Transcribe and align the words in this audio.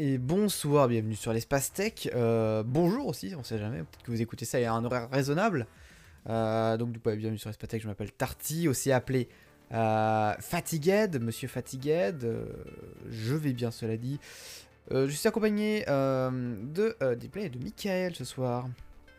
et 0.00 0.16
bonsoir, 0.16 0.88
bienvenue 0.88 1.14
sur 1.14 1.34
l'espace 1.34 1.74
tech. 1.74 2.08
Euh, 2.14 2.62
bonjour 2.64 3.06
aussi, 3.08 3.34
on 3.36 3.44
sait 3.44 3.58
jamais, 3.58 3.80
peut-être 3.80 4.02
que 4.02 4.10
vous 4.10 4.22
écoutez 4.22 4.46
ça 4.46 4.56
à 4.56 4.72
un 4.72 4.82
horaire 4.82 5.10
raisonnable. 5.10 5.66
Euh, 6.26 6.78
donc, 6.78 6.92
du 6.92 6.98
coup, 6.98 7.10
bienvenue 7.10 7.36
sur 7.36 7.50
l'espace 7.50 7.68
tech, 7.68 7.82
je 7.82 7.86
m'appelle 7.86 8.10
Tarty, 8.10 8.66
aussi 8.66 8.92
appelé 8.92 9.28
euh, 9.72 10.32
Fatigued, 10.38 11.20
monsieur 11.20 11.48
Fatigued. 11.48 12.24
Euh, 12.24 12.46
je 13.10 13.34
vais 13.34 13.52
bien, 13.52 13.70
cela 13.70 13.98
dit. 13.98 14.18
Euh, 14.90 15.06
je 15.06 15.12
suis 15.12 15.28
accompagné 15.28 15.84
euh, 15.86 16.30
de 16.62 16.96
euh, 17.02 17.14
et 17.34 17.50
de 17.50 17.58
Michael 17.62 18.14
ce 18.14 18.24
soir. 18.24 18.70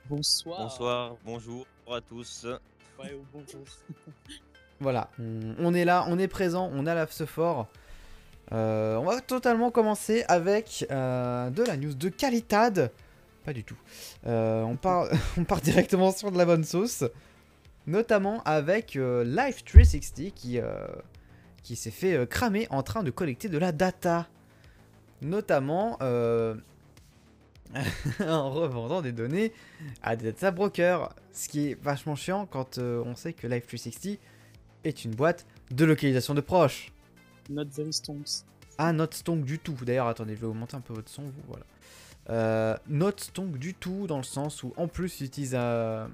Bonsoir. 0.10 0.64
Bonsoir, 0.64 1.16
bonjour 1.24 1.68
à 1.92 2.02
tous. 2.02 2.48
Ouais, 3.00 3.14
ou 3.14 3.24
bonjour. 3.32 3.62
Voilà, 4.80 5.12
on, 5.20 5.54
on 5.60 5.76
est 5.76 5.86
là, 5.86 6.06
on 6.08 6.18
est 6.18 6.28
présent, 6.28 6.72
on 6.74 6.88
a 6.88 6.96
la 6.96 7.06
ce 7.06 7.28
fort. 7.28 7.68
Euh, 8.54 8.98
on 8.98 9.06
va 9.06 9.22
totalement 9.22 9.72
commencer 9.72 10.26
avec 10.28 10.86
euh, 10.92 11.50
de 11.50 11.64
la 11.64 11.78
news 11.78 11.94
de 11.94 12.10
qualité. 12.10 12.88
Pas 13.46 13.54
du 13.54 13.64
tout. 13.64 13.78
Euh, 14.28 14.62
on, 14.64 14.76
part, 14.76 15.08
on 15.38 15.44
part 15.44 15.62
directement 15.62 16.12
sur 16.12 16.32
de 16.32 16.38
la 16.38 16.46
bonne 16.46 16.64
sauce. 16.64 17.04
Notamment 17.88 18.44
avec 18.44 18.94
Life 18.94 19.64
360 19.66 20.34
qui, 20.36 20.60
qui 21.64 21.76
s'est 21.76 21.90
fait 21.90 22.30
cramer 22.30 22.68
en 22.70 22.84
train 22.84 23.02
de 23.02 23.10
collecter 23.10 23.50
de 23.50 23.58
la 23.58 23.72
data. 23.72 24.28
Notamment 25.24 25.98
en 28.20 28.52
revendant 28.52 29.02
des 29.02 29.12
données 29.12 29.52
à 30.04 30.16
des 30.16 30.26
data 30.26 30.52
brokers. 30.52 31.12
Ce 31.34 31.50
qui 31.50 31.72
est 31.72 31.82
vachement 31.82 32.16
chiant 32.16 32.46
quand 32.46 32.78
on 32.78 33.16
sait 33.16 33.34
que 33.34 33.48
Life 33.48 33.66
360 33.66 34.20
est 34.84 35.04
une 35.04 35.16
boîte 35.16 35.48
de 35.72 35.84
localisation 35.84 36.36
de 36.36 36.42
proches. 36.42 36.92
Not 37.50 37.66
very 37.66 37.94
stonks. 37.94 38.46
Ah, 38.78 38.94
not 38.94 39.12
stonk 39.12 39.44
du 39.44 39.60
tout. 39.60 39.76
D'ailleurs, 39.84 40.08
attendez, 40.08 40.36
je 40.36 40.42
vais 40.42 40.48
augmenter 40.48 40.76
un 40.76 40.82
peu 40.82 40.94
votre 40.94 41.10
son, 41.10 41.24
vous, 41.24 41.32
voilà. 41.48 41.66
Euh, 42.30 42.78
not 42.88 43.18
stonk 43.18 43.58
du 43.58 43.74
tout, 43.74 44.08
dans 44.08 44.18
le 44.18 44.24
sens 44.24 44.64
où, 44.64 44.74
en 44.78 44.88
plus, 44.88 45.22
ils 45.22 45.26
utilisent 45.26 45.56
un... 45.56 46.10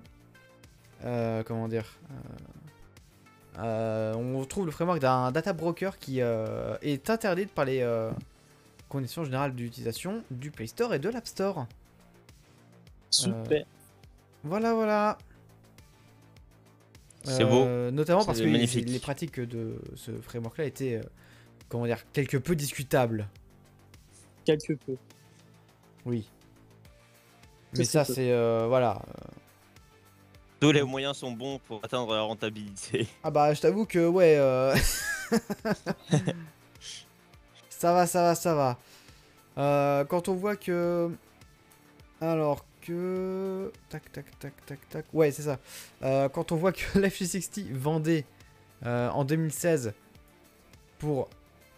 euh, 1.04 1.44
comment 1.44 1.68
dire 1.68 1.86
euh, 3.60 3.60
euh, 3.60 4.14
On 4.16 4.40
retrouve 4.40 4.66
le 4.66 4.72
framework 4.72 5.00
d'un 5.00 5.32
data 5.32 5.54
broker 5.54 5.98
qui 6.00 6.22
euh, 6.22 6.78
est 6.82 7.10
interdit 7.10 7.46
par 7.46 7.66
les 7.66 7.82
euh, 7.82 8.12
conditions 8.90 9.24
générales 9.24 9.54
d'utilisation 9.54 10.24
du 10.32 10.50
Play 10.50 10.68
Store 10.68 10.94
et 10.94 11.00
de 11.00 11.10
l'App 11.10 11.28
Store. 11.28 11.68
Super. 13.10 13.66
Voilà, 14.44 14.74
voilà. 14.74 15.18
C'est 17.32 17.46
beau. 17.46 17.64
Euh, 17.66 17.92
Notamment 17.92 18.24
parce 18.26 18.40
que 18.40 18.46
les, 18.46 19.00
pratiques 19.00 19.40
de 19.40 19.76
ce 19.96 20.12
framework-là 20.12 20.66
étaient, 20.66 20.96
euh, 20.96 21.04
comment 21.70 21.86
dire, 21.86 22.00
quelque 22.14 22.38
peu 22.38 22.56
discutables. 22.56 23.28
Quelque 24.46 24.74
peu. 24.74 24.96
Oui. 26.06 26.30
Mais 27.78 27.84
ça, 27.84 28.06
c'est. 28.06 28.32
euh, 28.32 28.66
voilà. 28.68 29.02
Tous 30.60 30.72
les 30.72 30.82
moyens 30.84 31.18
sont 31.18 31.32
bons 31.32 31.60
pour 31.60 31.84
atteindre 31.84 32.14
la 32.14 32.22
rentabilité. 32.22 33.08
Ah 33.24 33.30
bah, 33.32 33.54
je 33.54 33.62
t'avoue 33.62 33.86
que, 33.86 34.08
ouais. 34.08 34.36
euh, 34.38 34.76
ça 37.70 37.94
va, 37.94 38.08
ça 38.08 38.22
va, 38.24 38.36
ça 38.36 38.56
va. 38.56 38.78
Euh, 39.58 40.06
quand 40.06 40.30
on 40.30 40.34
voit 40.34 40.56
que. 40.56 41.12
Alors 42.22 42.66
que. 42.88 43.72
Tac, 43.90 44.12
tac, 44.12 44.40
tac, 44.40 44.66
tac, 44.66 44.90
tac. 44.90 45.06
Ouais, 45.14 45.32
c'est 45.32 45.44
ça. 45.44 45.60
Euh, 46.04 46.30
quand 46.30 46.52
on 46.52 46.56
voit 46.56 46.72
que 46.72 46.82
l'F360 47.00 47.74
vendait 47.74 48.26
euh, 48.86 49.10
en 49.10 49.26
2016 49.26 49.94
pour 51.00 51.30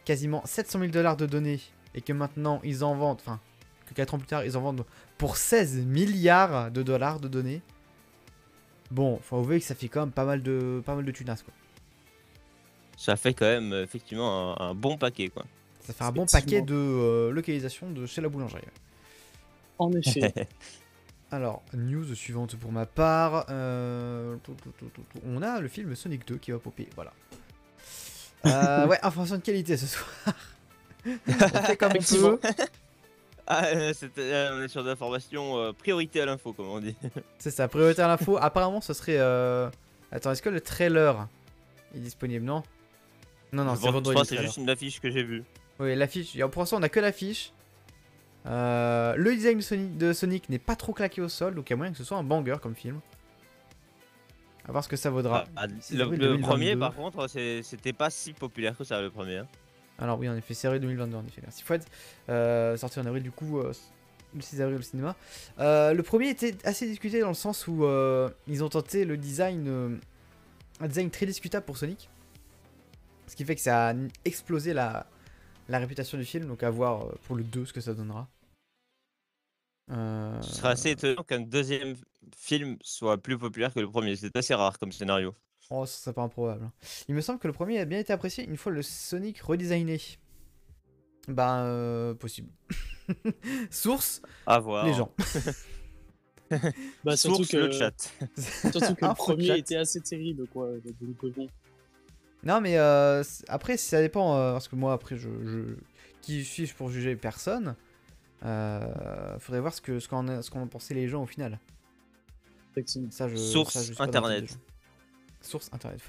quasiment 0.06 0.42
700 0.46 0.80
000 0.80 0.92
dollars 0.92 1.18
de 1.18 1.26
données 1.26 1.60
et 1.96 2.02
que 2.02 2.14
maintenant 2.14 2.62
ils 2.64 2.84
en 2.84 2.96
vendent. 2.96 3.20
Enfin, 3.20 3.40
que 3.88 3.94
4 3.94 4.14
ans 4.14 4.18
plus 4.20 4.28
tard, 4.28 4.46
ils 4.46 4.56
en 4.56 4.62
vendent 4.62 4.86
pour 5.18 5.38
16 5.38 5.86
milliards 5.86 6.72
de 6.72 6.84
dollars 6.84 7.20
de 7.20 7.28
données. 7.28 7.62
Bon, 8.92 9.20
faut 9.22 9.38
avouer 9.38 9.60
que 9.60 9.66
ça 9.66 9.76
fait 9.76 9.88
quand 9.88 10.02
même 10.02 10.12
pas 10.12 10.26
mal 10.26 10.42
de, 10.42 10.82
pas 10.86 10.96
mal 10.96 11.06
de 11.06 11.12
tunas, 11.12 11.42
quoi. 11.44 11.54
Ça 12.98 13.16
fait 13.16 13.34
quand 13.34 13.46
même 13.46 13.72
effectivement 13.74 14.60
un, 14.60 14.72
un 14.72 14.76
bon 14.76 14.98
paquet 14.98 15.30
quoi. 15.30 15.46
Ça 15.80 15.94
fait 15.94 16.04
un 16.04 16.12
bon 16.12 16.26
paquet 16.26 16.62
de 16.62 16.76
euh, 16.76 17.32
localisation 17.32 17.90
de 17.90 18.06
chez 18.06 18.20
la 18.22 18.28
boulangerie. 18.30 18.62
En 19.78 19.92
effet. 19.94 20.34
Alors, 21.32 21.62
news 21.74 22.16
suivante 22.16 22.56
pour 22.56 22.72
ma 22.72 22.86
part. 22.86 23.46
euh. 23.50 24.36
On 25.26 25.42
a 25.42 25.60
le 25.60 25.68
film 25.68 25.96
Sonic 25.96 26.28
2 26.28 26.38
qui 26.38 26.52
va 26.52 26.58
popper, 26.60 26.88
voilà. 26.96 27.14
Euh, 28.46 28.88
ouais, 28.88 28.98
information 29.04 29.38
de 29.38 29.42
qualité 29.42 29.78
ce 29.78 29.86
soir. 29.86 30.10
on 31.06 31.64
fait 31.66 31.78
comme 31.78 31.92
on 31.98 32.38
peut. 32.38 32.40
Ah, 33.52 33.66
euh, 33.66 33.94
euh, 34.20 34.60
on 34.60 34.62
est 34.64 34.68
sur 34.68 34.84
de 34.84 34.90
l'information 34.90 35.58
euh, 35.58 35.72
priorité 35.74 36.22
à 36.22 36.28
l'info 36.28 36.54
comme 36.54 36.68
on 36.68 36.80
dit. 36.80 36.96
C'est 37.40 37.50
ça, 37.50 37.68
priorité 37.68 38.04
à 38.04 38.08
l'info. 38.08 38.38
Apparemment, 38.40 38.80
ce 38.80 38.94
serait. 38.94 39.18
euh, 39.18 39.72
Attends, 40.12 40.30
est-ce 40.32 40.44
que 40.44 40.50
le 40.50 40.62
trailer 40.62 41.28
est 41.96 42.00
disponible 42.00 42.46
Non? 42.46 42.62
Non, 43.52 43.64
non, 43.64 43.76
c'est 43.76 43.90
vendredi. 43.90 44.22
c'est 44.30 44.38
juste 44.44 44.58
une 44.58 44.70
affiche 44.70 45.00
que 45.02 45.10
j'ai 45.10 45.24
vue. 45.24 45.44
Oui, 45.80 45.96
l'affiche. 45.96 46.36
Et 46.36 46.42
Pour 46.42 46.62
l'instant, 46.62 46.78
on 46.78 46.84
a 46.84 46.90
que 46.90 47.00
l'affiche. 47.00 47.52
Euh, 48.46 49.16
le 49.18 49.36
design 49.36 49.60
de 49.98 50.14
Sonic, 50.14 50.50
n'est 50.50 50.60
pas 50.60 50.76
trop 50.76 50.94
claqué 50.94 51.22
au 51.22 51.30
sol, 51.30 51.56
donc 51.56 51.70
il 51.70 51.74
y 51.74 51.76
a 51.76 51.78
moyen 51.78 51.92
que 51.92 51.98
ce 51.98 52.04
soit 52.04 52.18
un 52.18 52.24
banger 52.24 52.56
comme 52.62 52.76
film. 52.76 53.00
À 54.68 54.72
voir 54.72 54.84
ce 54.84 54.90
que 54.90 54.96
ça 54.96 55.10
vaudra. 55.10 55.46
Ah, 55.56 55.64
ah, 55.64 55.68
c'est 55.82 55.96
le, 55.96 56.04
avril 56.04 56.20
le 56.20 56.26
2022. 56.28 56.48
premier 56.48 56.76
par 56.76 56.94
contre 56.96 57.28
c'est- 57.28 57.64
c'était 57.64 57.94
pas 57.94 58.10
si 58.10 58.34
populaire 58.34 58.78
que 58.78 58.84
ça 58.84 59.02
le 59.02 59.10
premier. 59.10 59.38
hein. 59.38 59.48
Alors 59.98 60.18
oui, 60.18 60.30
en 60.30 60.36
effet, 60.38 60.54
série 60.54 60.80
2022, 60.80 61.18
en 61.18 61.26
effet. 61.26 61.42
Merci 61.44 61.62
Fouad. 61.64 61.84
Euh, 62.30 62.78
sorti 62.78 63.00
en 63.02 63.06
avril, 63.06 63.22
du 63.22 63.32
coup, 63.32 63.60
euh, 63.60 63.74
le 64.34 64.42
6 64.42 64.62
avril 64.62 64.78
au 64.78 64.82
cinéma. 64.82 65.16
Euh, 65.60 65.94
le 65.94 66.04
premier 66.04 66.30
était 66.30 66.56
assez 66.64 66.88
discuté 66.88 67.20
dans 67.20 67.28
le 67.28 67.34
sens 67.34 67.68
où 67.68 67.84
euh, 67.84 68.30
ils 68.48 68.64
ont 68.64 68.70
tenté 68.70 69.04
le 69.04 69.18
design, 69.18 69.66
euh, 69.68 69.98
un 70.80 70.88
design 70.88 71.10
très 71.10 71.26
discutable 71.26 71.66
pour 71.66 71.78
Sonic. 71.78 72.10
Ce 73.28 73.36
qui 73.36 73.44
fait 73.44 73.56
que 73.56 73.62
ça 73.62 73.90
a 73.90 73.94
explosé 74.24 74.74
la, 74.74 75.06
la 75.70 75.80
réputation 75.80 76.18
du 76.18 76.26
film, 76.26 76.48
donc 76.48 76.64
à 76.64 76.70
voir 76.70 77.06
euh, 77.06 77.12
pour 77.24 77.36
le 77.36 77.44
2 77.44 77.66
ce 77.66 77.74
que 77.74 77.82
ça 77.82 77.94
donnera. 77.94 78.28
Euh, 79.92 80.42
Ce 80.42 80.56
serait 80.56 80.70
assez 80.70 80.92
étonnant 80.92 81.24
qu'un 81.24 81.40
deuxième 81.42 81.96
film 82.36 82.78
soit 82.82 83.18
plus 83.18 83.38
populaire 83.38 83.74
que 83.74 83.80
le 83.80 83.90
premier. 83.90 84.16
C'est 84.16 84.36
assez 84.36 84.54
rare 84.54 84.78
comme 84.78 84.92
scénario. 84.92 85.34
Oh, 85.72 85.86
ça 85.86 85.98
serait 86.04 86.14
pas 86.14 86.24
improbable. 86.24 86.66
hein. 86.66 86.72
Il 87.08 87.16
me 87.16 87.22
semble 87.22 87.40
que 87.40 87.48
le 87.48 87.54
premier 87.54 87.80
a 87.80 87.86
bien 87.86 88.00
été 88.00 88.12
apprécié 88.14 88.44
une 88.44 88.58
fois 88.58 88.72
le 88.72 88.82
Sonic 88.82 89.40
redesigné. 89.42 90.00
Bah, 91.28 91.64
euh, 91.64 92.14
possible. 92.16 92.50
Source, 93.72 94.22
À 94.48 94.60
voir. 94.60 94.86
les 94.86 94.94
gens. 94.94 95.12
bah, 97.04 97.16
surtout 97.16 97.44
Source 97.44 97.48
que, 97.52 97.58
le 97.58 97.72
chat. 97.72 97.92
surtout 98.38 98.96
que 98.96 99.06
le 99.06 99.14
premier 99.16 99.58
était 99.58 99.76
assez 99.76 100.02
terrible, 100.02 100.48
quoi. 100.48 100.70
Donc, 100.80 101.34
bon. 101.36 101.48
Non, 102.44 102.62
mais 102.62 102.78
euh, 102.78 103.24
après, 103.48 103.78
ça 103.78 104.02
dépend. 104.02 104.36
euh, 104.38 104.54
parce 104.54 104.68
que 104.68 104.76
moi, 104.76 104.94
après, 104.94 105.18
je, 105.18 105.30
je- 105.44 105.76
qui 106.22 106.44
suis-je 106.46 106.74
pour 106.74 106.90
juger 106.90 107.16
personne 107.16 107.76
euh, 108.46 109.38
Faudrait 109.40 109.60
voir 109.62 109.74
ce 109.74 109.82
que 109.82 110.00
ce 110.00 110.08
qu'en 110.08 110.28
a- 110.28 110.42
ce 110.42 110.50
ont 110.58 110.68
pensé 110.68 110.94
les 110.94 111.08
gens 111.08 111.24
au 111.24 111.26
final. 111.26 111.60
Ça, 113.12 113.28
je, 113.28 113.36
Source 113.36 113.74
ça, 113.74 113.84
je 113.84 114.02
internet. 114.02 114.58
Source 115.42 115.70
internet. 115.74 116.00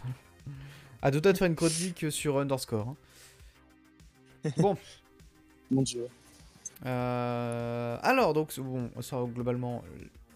À 1.02 1.10
deux 1.10 1.20
doigts 1.20 1.32
de 1.32 1.38
faire 1.38 1.48
une 1.48 1.56
chronique 1.56 2.06
sur 2.10 2.38
Underscore. 2.38 2.94
hein. 4.44 4.50
Bon, 4.58 4.76
Mon 5.70 5.82
dieu. 5.82 6.06
euh, 6.86 7.98
alors 8.02 8.32
donc 8.34 8.58
bon, 8.58 8.91
ça 9.02 9.18
globalement 9.34 9.82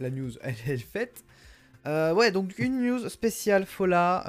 la 0.00 0.10
news 0.10 0.32
elle, 0.42 0.54
elle 0.66 0.72
est 0.74 0.78
faite. 0.78 1.24
Euh, 1.86 2.12
ouais, 2.14 2.30
donc 2.32 2.58
une 2.58 2.80
news 2.82 3.08
spéciale 3.08 3.64
Fola. 3.66 4.24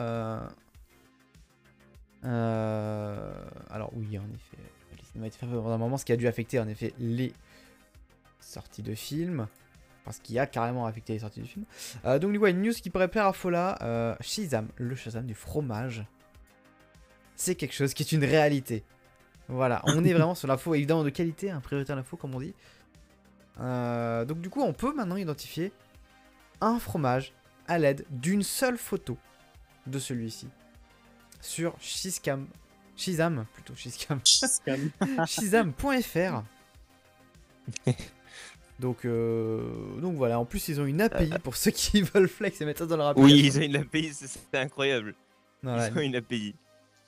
Euh, 2.26 3.34
alors 3.70 3.92
oui, 3.96 4.18
en 4.18 4.34
effet, 4.34 4.58
les 4.98 5.04
cinémas 5.04 5.28
étaient 5.28 5.38
fermés 5.38 5.56
pendant 5.56 5.72
un 5.72 5.78
moment, 5.78 5.98
ce 5.98 6.06
qui 6.06 6.12
a 6.12 6.18
dû 6.18 6.28
affecter 6.28 6.60
en 6.60 6.68
effet 6.68 6.94
les 7.00 7.34
sorties 8.40 8.84
de 8.84 8.96
films. 8.96 9.48
Parce 10.04 10.20
qu'il 10.20 10.38
a 10.38 10.46
carrément 10.46 10.86
affecté 10.86 11.14
les 11.14 11.20
sorties 11.20 11.42
du 11.42 11.48
film. 11.48 11.66
Euh, 12.06 12.20
donc, 12.20 12.40
ouais, 12.40 12.52
une 12.52 12.62
news 12.62 12.74
qui 12.74 12.92
pourrait 12.92 13.08
plaire 13.08 13.26
à 13.26 13.34
Fola. 13.34 13.80
Euh, 13.82 14.16
Shazam, 14.22 14.68
le 14.76 14.96
Shazam 14.96 15.26
du 15.26 15.34
fromage. 15.34 16.06
C'est 17.36 17.56
quelque 17.56 17.74
chose 17.74 17.96
qui 17.96 18.04
est 18.04 18.12
une 18.12 18.24
réalité. 18.24 18.84
Voilà, 19.48 19.82
on 19.86 20.04
est 20.04 20.14
vraiment 20.14 20.36
sur 20.36 20.48
l'info 20.48 20.74
évidemment 20.74 21.04
de 21.04 21.10
qualité, 21.10 21.52
un 21.52 21.60
priorité 21.60 21.94
à 21.94 21.96
l'info 21.96 22.18
comme 22.18 22.34
on 22.34 22.40
dit. 22.40 22.54
Euh, 23.60 24.26
donc 24.26 24.42
du 24.42 24.50
coup, 24.50 24.62
on 24.62 24.74
peut 24.74 24.94
maintenant 24.94 25.18
identifier 25.18 25.72
un 26.62 26.80
fromage 26.80 27.34
à 27.68 27.78
l'aide 27.78 28.06
d'une 28.10 28.44
seule 28.44 28.78
photo 28.78 29.18
de 29.88 30.00
celui-ci 30.00 30.50
sur 31.46 31.76
Shizcam, 31.80 32.48
Shizam 32.98 33.46
plutôt 33.54 33.76
Shizcam, 33.76 34.20
Scam. 34.24 34.90
Shizam.fr. 35.28 36.44
Donc, 38.80 39.06
euh, 39.06 40.00
donc 40.02 40.16
voilà, 40.16 40.38
en 40.38 40.46
plus 40.46 40.68
ils 40.68 40.82
ont 40.82 40.86
une 40.86 41.00
API 41.02 41.30
pour 41.44 41.56
ceux 41.56 41.72
qui 41.72 42.02
veulent 42.14 42.28
flex 42.28 42.60
et 42.60 42.66
mettre 42.66 42.80
ça 42.80 42.86
dans 42.86 42.98
leur 42.98 43.08
application. 43.08 43.36
Oui, 43.38 43.46
ils 43.48 43.58
ont 43.58 43.62
une 43.62 43.76
API, 43.78 44.14
c'est- 44.14 44.58
incroyable. 44.58 45.16
Voilà, 45.64 45.88
Ils 45.88 45.98
ont 45.98 46.02
une 46.02 46.16
API. 46.18 46.56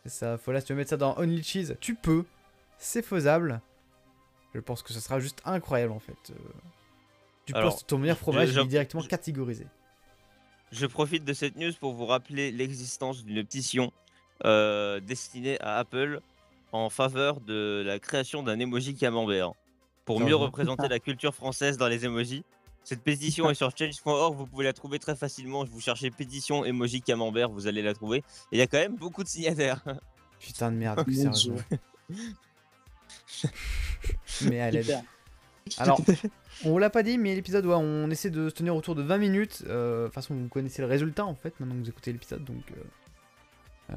C'est 0.04 0.10
ça, 0.12 0.38
faut 0.38 0.52
là, 0.54 0.62
si 0.62 0.68
tu 0.68 0.74
veux 0.74 0.78
mettre 0.78 0.92
ça 0.92 0.98
dans 0.98 1.18
Only 1.18 1.44
Cheese, 1.44 1.76
tu 1.82 1.94
peux. 1.96 2.24
C'est 2.78 3.02
faisable. 3.06 3.60
Je 4.54 4.60
pense 4.62 4.82
que 4.82 4.94
ça 4.94 5.02
sera 5.02 5.20
juste 5.20 5.42
incroyable 5.46 5.92
en 5.92 6.00
fait. 6.00 6.32
Euh, 6.32 6.34
Tu 7.46 7.54
Alors, 7.54 7.72
postes 7.74 7.88
ton 7.88 7.98
meilleur 7.98 8.18
fromage, 8.18 8.50
je- 8.50 8.60
il 8.60 8.64
est 8.64 8.68
directement 8.68 9.04
je- 9.04 9.10
catégorisé. 9.10 9.68
Je 10.72 10.86
profite 10.86 11.24
de 11.26 11.34
cette 11.34 11.56
news 11.58 11.72
pour 11.80 11.94
vous 11.94 12.06
rappeler 12.06 12.52
l'existence 12.52 13.24
d'une 13.24 13.42
pétition 13.44 13.92
euh, 14.46 15.00
destinée 15.00 15.60
à 15.62 15.78
Apple 15.78 16.22
en 16.72 16.90
faveur 16.90 17.40
de 17.42 17.84
la 17.86 18.00
création 18.00 18.44
d'un 18.44 18.60
emoji 18.60 18.96
camembert 18.96 19.52
pour 20.06 20.20
mieux 20.20 20.36
représenter 20.36 20.88
la 20.90 21.00
culture 21.00 21.34
française 21.34 21.78
dans 21.78 21.88
les 21.88 22.06
emojis. 22.06 22.44
Cette 22.84 23.02
pétition 23.02 23.50
est 23.50 23.56
sur 23.56 23.70
change.org, 23.78 24.36
vous 24.36 24.46
pouvez 24.46 24.64
la 24.64 24.72
trouver 24.74 24.98
très 25.00 25.16
facilement. 25.16 25.66
Vous 25.66 25.82
cherchez 25.82 26.10
pétition 26.10 26.64
emoji 26.64 27.02
camembert, 27.02 27.50
vous 27.50 27.68
allez 27.68 27.82
la 27.82 27.94
trouver. 27.94 28.20
Et 28.20 28.24
il 28.54 28.60
y 28.60 28.62
a 28.62 28.68
quand 28.68 28.78
même 28.78 28.96
beaucoup 28.96 29.24
de 29.24 29.28
signataires. 29.28 29.84
Putain 30.40 30.72
de 30.72 30.78
merde, 30.78 31.04
Mon 31.06 31.14
sérieusement. 31.14 31.56
Mais. 34.44 34.72
Hyper. 34.74 35.02
Alors, 35.80 36.00
on 36.64 36.70
vous 36.72 36.80
l'a 36.80 36.90
pas 36.90 37.04
dit, 37.04 37.18
mais 37.18 37.36
l'épisode, 37.36 37.66
ouais, 37.66 37.76
on 37.76 38.10
essaie 38.10 38.30
de 38.30 38.48
se 38.48 38.54
tenir 38.56 38.74
autour 38.76 38.96
de 38.96 39.02
20 39.02 39.18
minutes. 39.18 39.64
Euh, 39.68 40.04
De 40.04 40.06
toute 40.06 40.14
façon, 40.16 40.34
vous 40.34 40.48
connaissez 40.48 40.82
le 40.82 40.88
résultat 40.88 41.26
en 41.26 41.36
fait, 41.36 41.60
maintenant 41.60 41.76
que 41.76 41.82
vous 41.82 41.90
écoutez 41.90 42.14
l'épisode, 42.14 42.46
donc. 42.46 42.64
euh, 42.72 42.82
euh, 43.90 43.96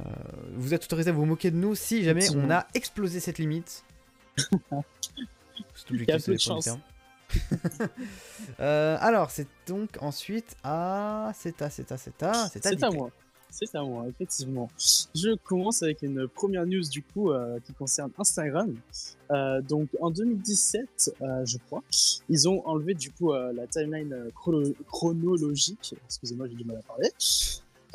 vous 0.54 0.72
êtes 0.74 0.84
autorisé 0.84 1.10
à 1.10 1.12
vous 1.12 1.24
moquer 1.24 1.50
de 1.50 1.56
nous 1.56 1.74
si 1.74 2.02
jamais 2.04 2.28
on 2.36 2.50
a 2.50 2.66
explosé 2.74 3.20
cette 3.20 3.38
limite. 3.38 3.84
C'est 4.36 4.46
a 4.72 4.82
objectif, 5.90 6.26
peu 6.26 6.32
de 6.34 6.38
ça 6.38 6.54
dépend 6.54 6.58
du 6.58 6.62
chance. 6.62 6.64
terme. 6.64 6.80
Euh, 8.58 8.96
alors, 9.00 9.30
c'est 9.30 9.46
donc 9.66 9.90
ensuite 10.00 10.56
à. 10.64 11.32
C'est 11.34 11.62
à, 11.62 11.70
c'est 11.70 11.90
à, 11.92 11.96
c'est 11.96 12.22
à. 12.22 12.48
C'est 12.48 12.66
à, 12.66 12.70
C'est 12.70 12.90
moi. 12.90 13.10
C'est 13.50 13.74
à 13.74 13.82
moi, 13.82 14.06
effectivement. 14.08 14.68
Je 15.14 15.34
commence 15.36 15.82
avec 15.82 16.02
une 16.02 16.28
première 16.28 16.66
news 16.66 16.82
du 16.88 17.02
coup 17.02 17.30
euh, 17.32 17.58
qui 17.64 17.72
concerne 17.72 18.10
Instagram. 18.18 18.74
Euh, 19.30 19.60
donc 19.62 19.88
en 20.00 20.10
2017, 20.10 21.14
euh, 21.22 21.44
je 21.46 21.56
crois, 21.66 21.82
ils 22.28 22.48
ont 22.48 22.66
enlevé 22.66 22.94
du 22.94 23.10
coup 23.10 23.32
la 23.32 23.66
timeline 23.68 24.14
chrono- 24.34 24.74
chronologique. 24.88 25.94
Excusez-moi, 26.06 26.48
j'ai 26.48 26.54
du 26.56 26.64
mal 26.64 26.78
à 26.78 26.82
parler. 26.82 27.10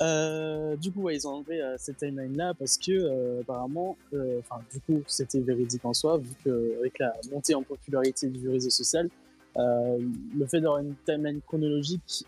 Euh, 0.02 0.76
du 0.76 0.92
coup, 0.92 1.10
ils 1.10 1.28
ont 1.28 1.36
enlevé 1.36 1.62
euh, 1.62 1.76
cette 1.78 1.98
timeline 1.98 2.36
là 2.36 2.54
parce 2.54 2.78
que 2.78 2.92
euh, 2.92 3.42
apparemment, 3.42 3.96
enfin 4.40 4.62
du 4.72 4.80
coup, 4.82 5.04
c'était 5.08 5.40
véridique 5.40 5.86
en 5.86 5.94
soi 5.94 6.18
vu 6.18 6.32
que 6.44 6.80
avec 6.80 7.00
la 7.00 7.14
montée 7.32 7.56
en 7.56 7.64
popularité 7.64 8.28
du 8.30 8.50
réseau 8.50 8.70
social, 8.70 9.10
le 9.58 10.46
fait 10.48 10.60
d'avoir 10.60 10.80
une 10.80 10.96
timeline 11.06 11.40
chronologique, 11.42 12.26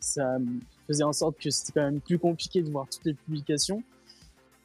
ça 0.00 0.38
faisait 0.86 1.02
en 1.02 1.12
sorte 1.12 1.38
que 1.40 1.50
c'était 1.50 1.72
quand 1.72 1.86
même 1.86 2.00
plus 2.00 2.18
compliqué 2.18 2.62
de 2.62 2.70
voir 2.70 2.86
toutes 2.88 3.04
les 3.04 3.14
publications. 3.14 3.82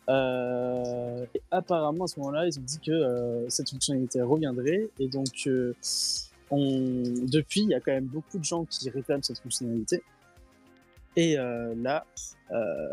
Et 0.10 1.42
apparemment, 1.50 2.04
à 2.04 2.08
ce 2.08 2.20
moment-là, 2.20 2.46
ils 2.46 2.60
ont 2.60 2.64
dit 2.64 2.80
que 2.86 3.46
cette 3.50 3.72
fonctionnalité 3.72 4.22
reviendrait. 4.22 4.90
Et 5.00 5.08
donc, 5.08 5.50
on... 6.52 7.02
depuis, 7.32 7.62
il 7.62 7.70
y 7.70 7.74
a 7.74 7.80
quand 7.80 7.94
même 7.94 8.06
beaucoup 8.06 8.38
de 8.38 8.44
gens 8.44 8.66
qui 8.66 8.88
réclament 8.92 9.24
cette 9.24 9.40
fonctionnalité. 9.40 10.04
Et 11.18 11.38
euh, 11.38 11.74
là, 11.76 12.06
euh, 12.52 12.88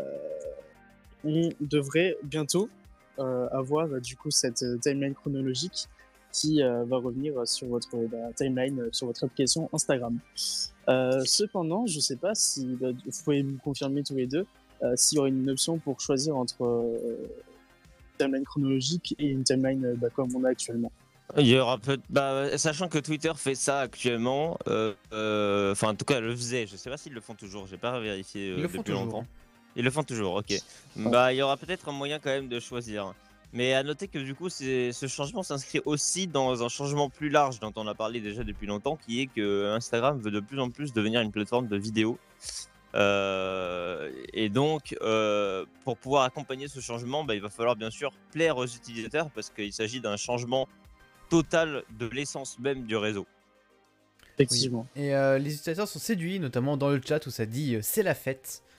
on 1.23 1.51
devrait 1.61 2.17
bientôt 2.23 2.69
euh, 3.19 3.47
avoir 3.51 3.87
du 4.01 4.17
coup 4.17 4.31
cette 4.31 4.65
timeline 4.81 5.13
chronologique 5.13 5.87
qui 6.31 6.61
va 6.61 6.97
revenir 6.97 7.47
sur 7.47 7.67
votre 7.67 7.95
bah, 8.11 8.33
timeline, 8.35 8.89
sur 8.91 9.07
votre 9.07 9.23
application 9.23 9.69
Instagram. 9.71 10.19
Cependant, 11.23 11.85
je 11.85 12.01
sais 12.01 12.17
pas 12.17 12.35
si 12.35 12.65
bah, 12.75 12.89
vous 12.91 13.23
pouvez 13.23 13.41
me 13.41 13.57
confirmer 13.57 14.03
tous 14.03 14.15
les 14.15 14.27
deux 14.27 14.45
s'il 14.95 15.15
y 15.15 15.19
aurait 15.19 15.29
une 15.29 15.49
option 15.49 15.77
pour 15.77 16.01
choisir 16.01 16.35
entre 16.35 16.61
une 16.61 18.17
timeline 18.17 18.43
chronologique 18.43 19.15
et 19.17 19.27
une 19.27 19.45
timeline 19.45 19.93
bah, 19.93 20.09
comme 20.09 20.35
on 20.35 20.43
a 20.43 20.49
actuellement. 20.49 20.91
Il 21.37 21.47
y 21.47 21.57
aura 21.57 21.77
peut 21.79 21.99
bah, 22.09 22.57
sachant 22.57 22.87
que 22.87 22.99
Twitter 22.99 23.31
fait 23.35 23.55
ça 23.55 23.79
actuellement, 23.79 24.57
euh, 24.67 24.93
euh, 25.11 25.71
enfin 25.71 25.89
en 25.89 25.95
tout 25.95 26.05
cas 26.05 26.19
le 26.19 26.35
faisait, 26.35 26.67
je 26.67 26.77
sais 26.77 26.89
pas 26.89 26.97
s'ils 26.97 27.13
le 27.13 27.21
font 27.21 27.33
toujours, 27.33 27.65
j'ai 27.67 27.77
pas 27.77 27.99
vérifié 27.99 28.51
euh, 28.51 28.55
Ils 28.57 28.61
le 28.61 28.67
font 28.67 28.77
depuis 28.77 28.91
toujours. 28.91 29.05
longtemps. 29.05 29.25
Ils 29.75 29.83
le 29.83 29.91
font 29.91 30.03
toujours, 30.03 30.35
ok. 30.35 30.53
Bah 30.95 31.33
il 31.33 31.37
y 31.37 31.41
aura 31.41 31.57
peut-être 31.57 31.89
un 31.89 31.93
moyen 31.93 32.19
quand 32.19 32.29
même 32.29 32.47
de 32.47 32.59
choisir. 32.59 33.13
Mais 33.53 33.73
à 33.73 33.83
noter 33.83 34.07
que 34.07 34.19
du 34.19 34.35
coup 34.35 34.49
ce 34.49 35.07
changement 35.07 35.41
s'inscrit 35.41 35.81
aussi 35.85 36.27
dans 36.27 36.63
un 36.63 36.69
changement 36.69 37.09
plus 37.09 37.29
large 37.29 37.59
dont 37.59 37.73
on 37.75 37.87
a 37.87 37.95
parlé 37.95 38.21
déjà 38.21 38.43
depuis 38.43 38.67
longtemps, 38.67 38.95
qui 38.95 39.21
est 39.21 39.27
que 39.27 39.73
Instagram 39.73 40.19
veut 40.19 40.31
de 40.31 40.39
plus 40.39 40.59
en 40.59 40.69
plus 40.69 40.93
devenir 40.93 41.21
une 41.21 41.31
plateforme 41.31 41.67
de 41.67 41.77
vidéo. 41.77 42.19
Euh, 42.95 44.09
et 44.33 44.49
donc, 44.49 44.95
euh, 45.01 45.65
pour 45.83 45.97
pouvoir 45.97 46.23
accompagner 46.23 46.67
ce 46.67 46.79
changement, 46.79 47.23
bah, 47.23 47.35
il 47.35 47.41
va 47.41 47.49
falloir 47.49 47.75
bien 47.75 47.91
sûr 47.91 48.11
plaire 48.31 48.57
aux 48.57 48.65
utilisateurs 48.65 49.29
parce 49.31 49.49
qu'il 49.49 49.73
s'agit 49.73 49.99
d'un 49.99 50.17
changement 50.17 50.67
total 51.29 51.83
de 51.99 52.05
l'essence 52.07 52.59
même 52.59 52.85
du 52.85 52.95
réseau. 52.95 53.25
Effectivement. 54.37 54.85
Et 54.95 55.15
euh, 55.15 55.37
les 55.37 55.53
utilisateurs 55.53 55.87
sont 55.87 55.99
séduits, 55.99 56.39
notamment 56.39 56.75
dans 56.77 56.89
le 56.89 57.01
chat 57.05 57.25
où 57.25 57.29
ça 57.31 57.45
dit 57.45 57.75
euh, 57.75 57.79
c'est 57.81 58.03
la 58.03 58.15
fête. 58.15 58.61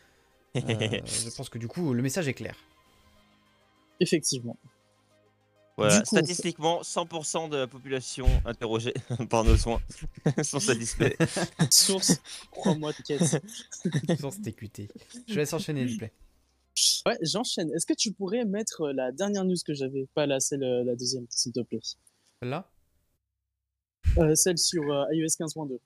Euh, 0.56 0.62
je 1.04 1.28
pense 1.36 1.50
que 1.50 1.58
du 1.58 1.68
coup, 1.68 1.92
le 1.92 2.00
message 2.00 2.28
est 2.28 2.32
clair. 2.32 2.56
Effectivement. 4.00 4.56
Voilà, 5.76 5.96
Du 5.98 6.00
coup- 6.00 6.16
statistiquement, 6.16 6.80
100% 6.80 7.50
de 7.50 7.56
la 7.58 7.66
population 7.66 8.26
interrogée 8.46 8.94
par 9.28 9.44
nos 9.44 9.56
soins 9.58 9.82
sont 10.42 10.60
satisfaits. 10.60 11.14
Source, 11.70 12.22
crois-moi, 12.50 12.94
t'inquiète. 12.94 13.42
Sans 14.18 14.30
TQT. 14.40 14.88
Je 15.28 15.34
laisse 15.34 15.52
enchaîner, 15.52 15.82
s'il 15.86 15.92
vous 15.92 15.98
plaît. 15.98 16.12
Ouais, 17.04 17.18
j'enchaîne. 17.20 17.70
Est-ce 17.74 17.84
que 17.84 17.92
tu 17.94 18.12
pourrais 18.12 18.46
mettre 18.46 18.88
la 18.92 19.12
dernière 19.12 19.44
news 19.44 19.56
que 19.66 19.74
j'avais 19.74 20.06
Pas 20.14 20.24
la, 20.24 20.40
celle, 20.40 20.60
la 20.60 20.94
deuxième, 20.96 21.26
s'il 21.28 21.52
te 21.52 21.60
plaît. 21.60 21.80
Là 22.42 22.68
Euh, 24.18 24.34
celle 24.34 24.58
sur 24.58 24.82
euh, 24.82 25.04
iOS 25.12 25.26
15.2. 25.26 25.78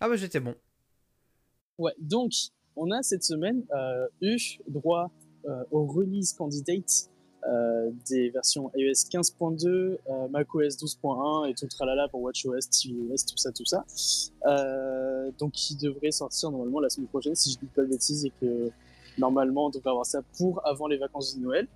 Ah 0.00 0.08
bah 0.08 0.16
j'étais 0.16 0.40
bon. 0.40 0.54
Ouais, 1.78 1.92
donc, 1.98 2.32
on 2.74 2.90
a 2.90 3.02
cette 3.02 3.22
semaine 3.24 3.64
euh, 3.74 4.08
eu 4.20 4.38
droit 4.68 5.10
euh, 5.46 5.62
au 5.70 5.86
release 5.86 6.32
candidate 6.32 7.10
des 8.08 8.30
versions 8.30 8.72
iOS 8.74 9.06
15.2, 9.08 9.68
euh, 9.68 10.28
macOS 10.30 10.76
12.1 10.78 11.48
et 11.48 11.54
tout 11.54 11.64
le 11.64 11.70
tralala 11.70 12.08
pour 12.08 12.20
WatchOS, 12.22 12.70
tvOS, 12.72 13.24
tout 13.24 13.36
ça, 13.36 13.52
tout 13.52 13.64
ça. 13.64 13.84
Donc, 15.38 15.52
qui 15.52 15.76
devrait 15.76 16.10
sortir 16.10 16.50
normalement 16.50 16.80
la 16.80 16.90
semaine 16.90 17.06
prochaine, 17.06 17.36
si 17.36 17.52
je 17.52 17.58
dis 17.58 17.66
pas 17.66 17.82
de 17.82 17.86
bêtises, 17.86 18.24
et 18.24 18.32
que 18.40 18.72
normalement 19.16 19.66
on 19.66 19.70
devrait 19.70 19.90
avoir 19.90 20.06
ça 20.06 20.22
pour 20.36 20.66
avant 20.66 20.88
les 20.88 20.96
vacances 20.96 21.36
de 21.36 21.42
Noël. 21.42 21.68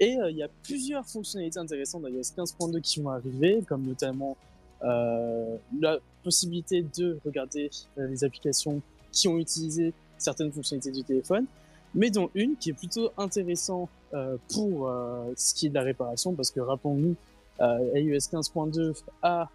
Et 0.00 0.16
euh, 0.18 0.30
il 0.30 0.36
y 0.36 0.42
a 0.42 0.48
plusieurs 0.62 1.06
fonctionnalités 1.06 1.58
intéressantes 1.58 2.04
d'iOS 2.04 2.44
15.2 2.44 2.80
qui 2.80 3.00
vont 3.00 3.10
arriver, 3.10 3.62
comme 3.66 3.82
notamment 3.82 4.36
euh, 4.84 5.56
la 5.80 5.98
possibilité 6.22 6.84
de 6.96 7.18
regarder 7.24 7.70
euh, 7.98 8.06
les 8.06 8.22
applications 8.24 8.80
qui 9.10 9.26
ont 9.28 9.38
utilisé 9.38 9.92
certaines 10.18 10.52
fonctionnalités 10.52 10.92
du 10.92 11.04
téléphone, 11.04 11.46
mais 11.94 12.10
dont 12.10 12.30
une 12.34 12.56
qui 12.56 12.70
est 12.70 12.74
plutôt 12.74 13.10
intéressant 13.16 13.88
euh, 14.14 14.36
pour 14.52 14.88
euh, 14.88 15.32
ce 15.36 15.54
qui 15.54 15.66
est 15.66 15.68
de 15.68 15.74
la 15.74 15.82
réparation, 15.82 16.32
parce 16.34 16.50
que 16.50 16.60
rappelons-nous, 16.60 17.14
euh, 17.60 17.98
iOS 17.98 18.18
15.2 18.18 18.94
a 19.22 19.48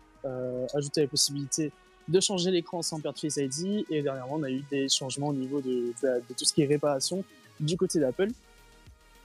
ajouté 0.73 1.01
la 1.01 1.07
possibilité 1.07 1.73
de 2.07 2.19
changer 2.21 2.49
l'écran 2.49 2.81
sans 2.81 3.01
perdre 3.01 3.19
Face 3.19 3.35
ID, 3.35 3.85
et 3.89 4.01
dernièrement 4.01 4.35
on 4.35 4.43
a 4.43 4.49
eu 4.49 4.63
des 4.71 4.87
changements 4.87 5.27
au 5.27 5.33
niveau 5.33 5.59
de, 5.59 5.93
de 6.01 6.33
tout 6.37 6.45
ce 6.45 6.53
qui 6.53 6.61
est 6.61 6.65
réparation 6.65 7.25
du 7.59 7.75
côté 7.75 7.99
d'Apple. 7.99 8.29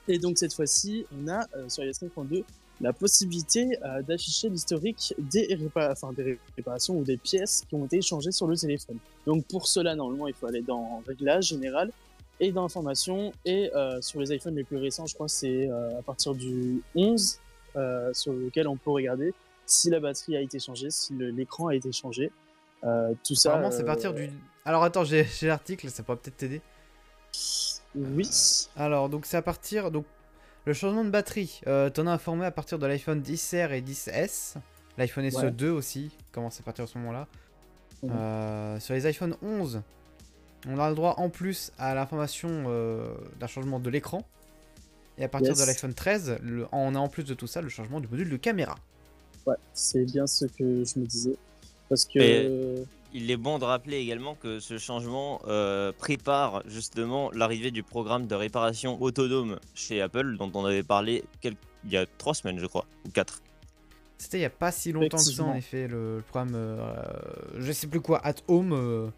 Et 0.09 0.17
donc 0.19 0.37
cette 0.37 0.53
fois-ci, 0.53 1.05
on 1.17 1.27
a 1.29 1.45
euh, 1.55 1.69
sur 1.69 1.83
iOS 1.83 1.91
15.2 1.91 2.43
la 2.81 2.93
possibilité 2.93 3.77
euh, 3.83 4.01
d'afficher 4.01 4.49
l'historique 4.49 5.13
des, 5.17 5.47
répa- 5.55 5.91
enfin, 5.91 6.11
des 6.13 6.23
ré- 6.23 6.39
réparations 6.57 6.97
ou 6.97 7.03
des 7.03 7.17
pièces 7.17 7.63
qui 7.69 7.75
ont 7.75 7.85
été 7.85 7.97
échangées 7.97 8.31
sur 8.31 8.47
le 8.47 8.55
téléphone. 8.57 8.97
Donc 9.27 9.45
pour 9.47 9.67
cela, 9.67 9.95
normalement, 9.95 10.27
il 10.27 10.33
faut 10.33 10.47
aller 10.47 10.61
dans 10.61 11.03
Réglages 11.07 11.45
général 11.47 11.91
et 12.39 12.51
dans 12.51 12.63
Informations. 12.65 13.31
Et 13.45 13.69
euh, 13.75 14.01
sur 14.01 14.19
les 14.21 14.33
iPhones 14.33 14.55
les 14.55 14.63
plus 14.63 14.77
récents, 14.77 15.05
je 15.05 15.13
crois 15.13 15.27
c'est 15.27 15.69
à 15.69 16.01
partir 16.01 16.33
du 16.33 16.81
11 16.95 17.37
euh, 17.75 18.13
sur 18.13 18.33
lequel 18.33 18.67
on 18.67 18.77
peut 18.77 18.91
regarder 18.91 19.33
si 19.65 19.89
la 19.91 19.99
batterie 19.99 20.35
a 20.37 20.41
été 20.41 20.57
changée, 20.57 20.89
si 20.89 21.13
l'écran 21.13 21.67
a 21.67 21.75
été 21.75 21.91
changé. 21.91 22.31
Tout 22.81 23.35
ça. 23.35 23.49
Apparemment, 23.49 23.71
c'est 23.71 23.83
partir 23.83 24.13
du. 24.13 24.31
Alors 24.65 24.83
attends, 24.83 25.03
j'ai 25.03 25.25
j'ai 25.37 25.47
l'article, 25.47 25.89
ça 25.89 26.01
pourrait 26.01 26.17
peut-être 26.17 26.37
t'aider. 26.37 26.61
Oui. 27.95 28.29
Alors, 28.75 29.09
donc 29.09 29.25
c'est 29.25 29.37
à 29.37 29.41
partir. 29.41 29.91
Donc, 29.91 30.05
le 30.65 30.73
changement 30.73 31.03
de 31.03 31.09
batterie, 31.09 31.61
euh, 31.67 31.89
t'en 31.89 32.05
as 32.07 32.11
informé 32.11 32.45
à 32.45 32.51
partir 32.51 32.77
de 32.79 32.85
l'iPhone 32.85 33.21
10R 33.21 33.71
et 33.71 33.81
10S. 33.81 34.55
L'iPhone 34.97 35.25
SE2 35.25 35.69
aussi 35.69 36.11
commence 36.31 36.59
à 36.59 36.63
partir 36.63 36.85
de 36.85 36.89
ce 36.89 36.97
moment-là. 36.99 37.27
Mhm. 38.03 38.11
Euh, 38.13 38.79
sur 38.79 38.93
les 38.93 39.05
iPhone 39.07 39.35
11, 39.41 39.81
on 40.67 40.77
a 40.79 40.89
le 40.89 40.95
droit 40.95 41.15
en 41.17 41.29
plus 41.29 41.71
à 41.77 41.95
l'information 41.95 42.65
euh, 42.67 43.13
d'un 43.39 43.47
changement 43.47 43.79
de 43.79 43.89
l'écran. 43.89 44.23
Et 45.17 45.23
à 45.23 45.27
partir 45.29 45.49
Yes. 45.49 45.59
de 45.59 45.65
l'iPhone 45.65 45.93
13, 45.93 46.37
le- 46.41 46.65
on 46.71 46.95
a 46.95 46.99
en 46.99 47.09
plus 47.09 47.23
de 47.23 47.33
tout 47.33 47.47
ça 47.47 47.61
le 47.61 47.67
changement 47.69 47.99
du 47.99 48.07
module 48.07 48.29
de 48.29 48.37
caméra. 48.37 48.75
Ouais, 49.45 49.55
c'est 49.73 50.05
bien 50.05 50.27
ce 50.27 50.45
que 50.45 50.83
je 50.85 50.99
me 50.99 51.05
disais. 51.05 51.35
Parce 51.89 52.05
que. 52.05 52.19
Et- 52.19 52.85
Il 53.13 53.31
est 53.31 53.37
bon 53.37 53.57
de 53.57 53.63
rappeler 53.65 53.97
également 53.97 54.35
que 54.35 54.59
ce 54.59 54.77
changement 54.77 55.41
euh, 55.47 55.91
prépare 55.91 56.61
justement 56.67 57.31
l'arrivée 57.31 57.71
du 57.71 57.81
programme 57.81 58.27
de 58.27 58.35
réparation 58.35 59.01
autonome 59.01 59.59
chez 59.73 59.99
Apple 60.01 60.37
dont 60.37 60.51
on 60.53 60.63
avait 60.65 60.83
parlé 60.83 61.23
il 61.43 61.55
y 61.91 61.97
a 61.97 62.05
trois 62.17 62.33
semaines 62.35 62.59
je 62.59 62.67
crois, 62.67 62.85
ou 63.05 63.09
quatre. 63.09 63.41
C'était 64.17 64.39
il 64.39 64.41
y 64.41 64.45
a 64.45 64.49
pas 64.49 64.71
si 64.71 64.91
longtemps 64.91 65.17
que 65.17 65.23
ça, 65.23 65.43
en 65.43 65.55
effet, 65.55 65.87
le, 65.87 66.17
le 66.17 66.21
programme. 66.21 66.51
euh, 66.53 66.93
je 67.57 67.71
sais 67.71 67.87
plus 67.87 68.01
quoi, 68.01 68.19
at 68.25 68.35
home. 68.47 69.11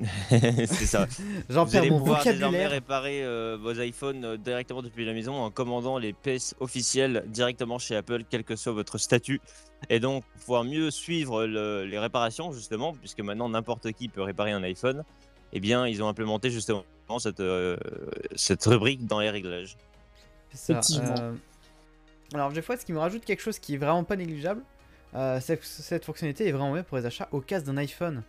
c'est 0.30 0.86
ça. 0.86 1.06
J'en 1.48 1.64
Vous 1.64 1.72
perds 1.72 1.80
allez 1.82 1.90
mon 1.90 1.98
pouvoir 1.98 2.24
désormais 2.24 2.66
réparer 2.66 3.22
euh, 3.24 3.58
vos 3.60 3.72
iPhones 3.72 4.24
euh, 4.24 4.36
directement 4.36 4.82
depuis 4.82 5.04
la 5.04 5.12
maison 5.12 5.34
en 5.34 5.50
commandant 5.50 5.98
les 5.98 6.12
pièces 6.12 6.54
officielles 6.60 7.24
directement 7.28 7.78
chez 7.78 7.96
Apple, 7.96 8.22
quel 8.28 8.44
que 8.44 8.56
soit 8.56 8.72
votre 8.72 8.98
statut. 8.98 9.40
Et 9.88 10.00
donc 10.00 10.24
pouvoir 10.40 10.64
mieux 10.64 10.90
suivre 10.90 11.44
le- 11.46 11.84
les 11.84 11.98
réparations 11.98 12.52
justement, 12.52 12.92
puisque 12.94 13.20
maintenant 13.20 13.48
n'importe 13.48 13.92
qui 13.92 14.08
peut 14.08 14.22
réparer 14.22 14.52
un 14.52 14.62
iPhone. 14.62 15.04
Eh 15.52 15.60
bien, 15.60 15.86
ils 15.86 16.02
ont 16.02 16.08
implémenté 16.08 16.50
justement 16.50 16.84
cette, 17.18 17.40
euh, 17.40 17.76
cette 18.36 18.64
rubrique 18.64 19.06
dans 19.06 19.18
les 19.20 19.30
réglages. 19.30 19.76
C'est 20.52 20.58
ça, 20.58 20.78
Effectivement. 20.80 21.14
euh, 21.18 21.32
Alors, 22.34 22.52
des 22.52 22.62
fois, 22.62 22.76
ce 22.76 22.84
qui 22.86 22.92
me 22.92 22.98
rajoute 22.98 23.24
quelque 23.24 23.42
chose 23.42 23.58
qui 23.58 23.74
est 23.74 23.78
vraiment 23.78 24.04
pas 24.04 24.14
négligeable, 24.16 24.62
euh, 25.14 25.40
c'est 25.40 25.56
que 25.56 25.66
cette 25.66 26.04
fonctionnalité 26.04 26.46
est 26.46 26.52
vraiment 26.52 26.72
bien 26.72 26.84
pour 26.84 26.98
les 26.98 27.06
achats 27.06 27.28
au 27.32 27.40
cas 27.40 27.60
d'un 27.60 27.76
iPhone. 27.78 28.22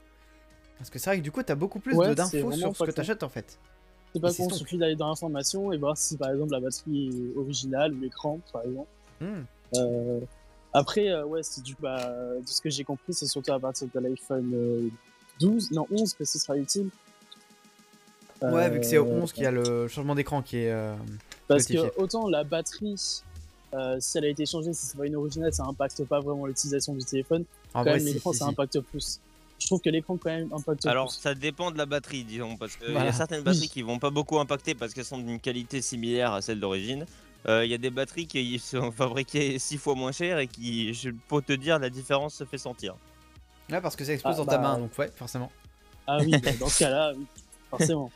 Parce 0.81 0.89
que 0.89 0.99
c'est 0.99 1.09
vrai 1.11 1.17
que 1.19 1.23
du 1.23 1.31
coup, 1.31 1.43
t'as 1.43 1.55
beaucoup 1.55 1.79
plus 1.79 1.95
Ouais, 1.95 2.15
d'infos 2.15 2.51
sur 2.51 2.75
ce 2.75 2.83
que 2.83 2.91
t'achètes 2.91 3.21
en 3.23 3.29
fait. 3.29 3.59
C'est 4.13 4.19
pas 4.19 4.33
con, 4.33 4.47
il 4.49 4.53
suffit 4.55 4.77
d'aller 4.77 4.95
dans 4.95 5.07
l'information 5.07 5.71
et 5.71 5.77
voir 5.77 5.95
si 5.97 6.17
par 6.17 6.31
exemple 6.31 6.51
la 6.51 6.59
batterie 6.59 7.09
est 7.09 7.37
originale 7.37 7.93
ou 7.93 7.99
l'écran 8.01 8.39
par 8.51 8.63
exemple. 8.63 8.87
Hmm. 9.21 9.43
Euh, 9.77 10.19
après, 10.73 11.09
euh, 11.09 11.23
ouais, 11.25 11.43
c'est 11.43 11.63
du 11.63 11.75
bah, 11.79 12.11
de 12.39 12.47
ce 12.47 12.59
que 12.61 12.69
j'ai 12.69 12.83
compris, 12.83 13.13
c'est 13.13 13.27
surtout 13.27 13.53
à 13.53 13.59
partir 13.59 13.87
de 13.93 13.99
l'iPhone 13.99 14.51
euh, 14.53 14.89
12, 15.39 15.71
non 15.71 15.85
11 15.91 16.13
que 16.15 16.25
ce 16.25 16.39
sera 16.39 16.57
utile. 16.57 16.89
Ouais, 18.41 18.69
vu 18.71 18.79
que 18.79 18.85
c'est 18.85 18.97
au 18.97 19.05
Euh, 19.05 19.21
11 19.21 19.31
qu'il 19.33 19.43
y 19.43 19.45
a 19.45 19.51
le 19.51 19.87
changement 19.87 20.15
d'écran 20.15 20.41
qui 20.41 20.57
est. 20.57 20.71
euh, 20.71 20.95
Parce 21.47 21.65
que 21.67 21.95
autant 21.99 22.27
la 22.27 22.43
batterie, 22.43 23.21
euh, 23.73 23.97
si 23.99 24.17
elle 24.17 24.25
a 24.25 24.29
été 24.29 24.45
changée, 24.45 24.73
si 24.73 24.87
c'est 24.87 24.97
pas 24.97 25.05
une 25.05 25.15
originale, 25.15 25.53
ça 25.53 25.63
impacte 25.63 26.03
pas 26.05 26.19
vraiment 26.19 26.47
l'utilisation 26.47 26.93
du 26.95 27.05
téléphone. 27.05 27.45
En 27.73 27.79
Quand 27.83 27.91
vrai, 27.91 27.99
même, 27.99 28.07
si, 28.07 28.13
l'écran, 28.15 28.33
si, 28.33 28.39
ça 28.39 28.45
impacte 28.47 28.79
plus. 28.79 29.19
Je 29.61 29.67
trouve 29.67 29.79
que 29.79 29.89
l'écran 29.91 30.17
quand 30.17 30.31
même 30.31 30.51
impacte 30.51 30.87
Alors, 30.87 31.09
plus. 31.09 31.17
ça 31.19 31.35
dépend 31.35 31.69
de 31.69 31.77
la 31.77 31.85
batterie, 31.85 32.23
disons, 32.23 32.57
parce 32.57 32.75
qu'il 32.77 32.93
y 32.93 32.97
a 32.97 33.13
certaines 33.13 33.43
batteries 33.43 33.61
Oui. 33.61 33.69
qui 33.69 33.81
vont 33.83 33.99
pas 33.99 34.09
beaucoup 34.09 34.39
impacter 34.39 34.73
parce 34.73 34.91
qu'elles 34.93 35.05
sont 35.05 35.19
d'une 35.19 35.39
qualité 35.39 35.81
similaire 35.83 36.33
à 36.33 36.41
celle 36.41 36.59
d'origine. 36.59 37.05
Euh, 37.47 37.63
Il 37.63 37.69
y 37.69 37.75
a 37.75 37.77
des 37.77 37.91
batteries 37.91 38.25
qui 38.25 38.57
sont 38.59 38.91
fabriquées 38.91 39.59
6 39.59 39.77
fois 39.77 39.93
moins 39.93 40.11
cher 40.11 40.39
et 40.39 40.47
qui, 40.47 40.93
je 40.95 41.11
peux 41.27 41.41
te 41.43 41.53
dire, 41.53 41.77
la 41.77 41.91
différence 41.91 42.33
se 42.33 42.43
fait 42.43 42.57
sentir. 42.57 42.95
Ouais, 43.69 43.79
parce 43.81 43.95
que 43.95 44.03
ça 44.03 44.13
explose 44.13 44.33
Ah, 44.33 44.37
dans 44.37 44.45
ta 44.47 44.57
bah, 44.57 44.63
main, 44.63 44.79
donc 44.79 44.97
ouais, 44.97 45.11
forcément. 45.15 45.51
Ah 46.07 46.17
oui, 46.21 46.31
bah, 46.43 46.51
dans 46.59 46.67
ce 46.67 46.79
cas-là, 46.79 47.13
oui, 47.17 47.25
forcément. 47.69 48.11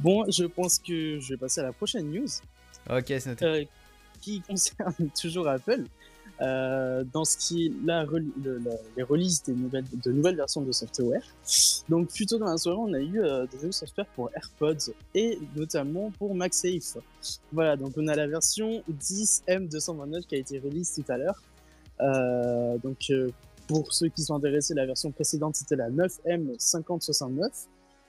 bon, 0.00 0.24
je 0.30 0.44
pense 0.44 0.78
que 0.80 1.18
je 1.20 1.28
vais 1.34 1.36
passer 1.38 1.60
à 1.60 1.64
la 1.64 1.72
prochaine 1.72 2.10
news. 2.10 2.26
Ok, 2.90 3.04
c'est 3.06 3.26
noté. 3.26 3.44
euh, 3.44 3.64
qui 4.20 4.40
concerne 4.40 4.94
toujours 5.20 5.48
Apple, 5.48 5.84
euh, 6.40 7.04
dans 7.12 7.24
ce 7.24 7.36
qui 7.36 7.66
est 7.66 7.72
la, 7.84 8.04
le- 8.04 8.60
les 8.96 9.02
releases 9.02 9.42
des 9.44 9.52
nouvelles, 9.54 9.84
de 9.92 10.10
nouvelles 10.12 10.36
versions 10.36 10.62
de 10.62 10.72
software. 10.72 11.22
Donc, 11.88 12.08
plus 12.08 12.26
tôt 12.26 12.38
dans 12.38 12.46
la 12.46 12.56
soirée, 12.56 12.78
on 12.80 12.92
a 12.92 12.98
eu 13.00 13.20
euh, 13.20 13.46
des 13.46 13.56
nouveaux 13.58 13.72
software 13.72 14.06
pour 14.16 14.30
AirPods 14.34 14.92
et 15.14 15.38
notamment 15.54 16.10
pour 16.18 16.34
MagSafe. 16.34 16.96
Voilà, 17.52 17.76
donc 17.76 17.92
on 17.96 18.08
a 18.08 18.14
la 18.16 18.26
version 18.26 18.82
10M229 18.90 20.22
qui 20.26 20.34
a 20.34 20.38
été 20.38 20.58
release 20.58 20.94
tout 20.94 21.04
à 21.12 21.18
l'heure. 21.18 21.40
Euh, 22.00 22.78
donc, 22.78 22.98
euh, 23.10 23.30
pour 23.68 23.92
ceux 23.94 24.08
qui 24.08 24.22
sont 24.22 24.34
intéressés, 24.34 24.74
la 24.74 24.86
version 24.86 25.10
précédente 25.10 25.54
c'était 25.56 25.76
la 25.76 25.88
9M5069. 25.90 27.66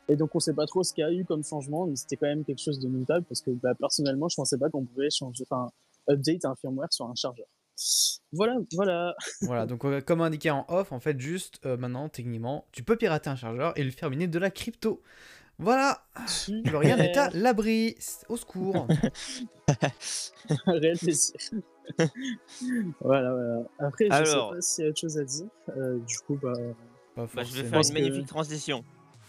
Et 0.07 0.15
donc 0.15 0.35
on 0.35 0.39
sait 0.39 0.53
pas 0.53 0.65
trop 0.67 0.83
ce 0.83 0.93
qu'il 0.93 1.01
y 1.03 1.07
a 1.07 1.11
eu 1.11 1.25
comme 1.25 1.43
changement, 1.43 1.87
mais 1.87 1.95
c'était 1.95 2.15
quand 2.15 2.27
même 2.27 2.43
quelque 2.43 2.61
chose 2.61 2.79
de 2.79 2.87
notable 2.87 3.25
parce 3.25 3.41
que 3.41 3.49
bah, 3.51 3.73
personnellement 3.73 4.29
je 4.29 4.35
pensais 4.35 4.57
pas 4.57 4.69
qu'on 4.69 4.83
pouvait 4.85 5.09
changer, 5.09 5.43
enfin 5.49 5.71
update 6.07 6.45
un 6.45 6.55
firmware 6.55 6.93
sur 6.93 7.07
un 7.07 7.15
chargeur. 7.15 7.47
Voilà, 8.31 8.55
voilà. 8.73 9.15
voilà, 9.41 9.65
donc 9.65 9.83
euh, 9.85 9.99
comme 10.01 10.21
indiqué 10.21 10.49
en 10.51 10.65
off, 10.69 10.91
en 10.91 10.99
fait, 10.99 11.19
juste 11.19 11.59
euh, 11.65 11.75
maintenant, 11.77 12.07
techniquement, 12.09 12.65
tu 12.71 12.83
peux 12.83 12.95
pirater 12.95 13.29
un 13.29 13.35
chargeur 13.35 13.77
et 13.77 13.83
le 13.83 13.91
faire 13.91 14.09
miner 14.09 14.27
de 14.27 14.39
la 14.39 14.49
crypto. 14.51 15.01
Voilà, 15.57 16.05
plus 16.45 16.63
rien 16.75 16.97
n'est 16.97 17.17
à 17.17 17.29
l'abri. 17.31 17.95
Au 18.29 18.35
secours. 18.37 18.87
Réel 20.67 20.97
plaisir. 20.97 21.33
voilà, 22.99 23.31
voilà. 23.31 23.61
Après, 23.79 24.05
je 24.07 24.11
Alors. 24.13 24.49
sais 24.51 24.55
pas 24.55 24.61
s'il 24.61 24.83
y 24.83 24.87
a 24.87 24.89
autre 24.89 24.99
chose 24.99 25.17
à 25.17 25.23
dire. 25.23 25.45
Euh, 25.77 25.99
du 25.99 26.17
coup, 26.19 26.37
bah, 26.41 26.53
Bah, 27.15 27.27
je 27.43 27.61
vais 27.61 27.63
faire 27.69 27.79
une 27.79 27.87
que- 27.87 27.93
magnifique 27.93 28.27
transition. 28.27 28.83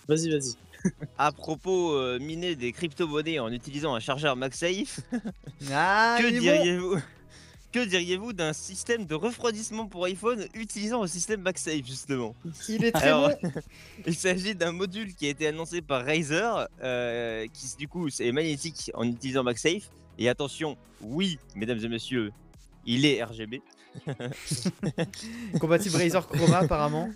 vas-y, 0.08 0.30
vas-y. 0.30 0.54
À 1.18 1.32
propos 1.32 1.92
euh, 1.94 2.18
miner 2.20 2.54
des 2.54 2.70
crypto-monnaies 2.72 3.38
en 3.40 3.50
utilisant 3.50 3.94
un 3.94 4.00
chargeur 4.00 4.36
MagSafe, 4.36 5.00
Ah, 5.72 6.16
que 6.20 6.28
diriez-vous? 6.30 6.96
Que 7.76 7.84
diriez-vous 7.84 8.32
d'un 8.32 8.54
système 8.54 9.04
de 9.04 9.14
refroidissement 9.14 9.86
pour 9.86 10.06
iPhone 10.06 10.46
utilisant 10.54 11.02
un 11.02 11.06
système 11.06 11.42
MagSafe 11.42 11.84
justement? 11.84 12.34
Il 12.70 12.86
est 12.86 12.92
très 12.92 13.08
Alors, 13.08 13.28
bon. 13.42 13.52
Il 14.06 14.14
s'agit 14.14 14.54
d'un 14.54 14.72
module 14.72 15.14
qui 15.14 15.26
a 15.26 15.28
été 15.28 15.46
annoncé 15.46 15.82
par 15.82 16.06
Razer, 16.06 16.68
euh, 16.82 17.46
qui 17.52 17.76
du 17.76 17.86
coup 17.86 18.08
c'est 18.08 18.32
magnétique 18.32 18.90
en 18.94 19.06
utilisant 19.06 19.42
MagSafe. 19.42 19.90
Et 20.18 20.30
attention, 20.30 20.78
oui, 21.02 21.38
mesdames 21.54 21.78
et 21.84 21.88
messieurs, 21.88 22.32
il 22.86 23.04
est 23.04 23.22
RGB. 23.22 23.60
Compatible 25.60 25.96
Razer 25.96 26.26
Chroma, 26.26 26.60
apparemment. 26.60 27.10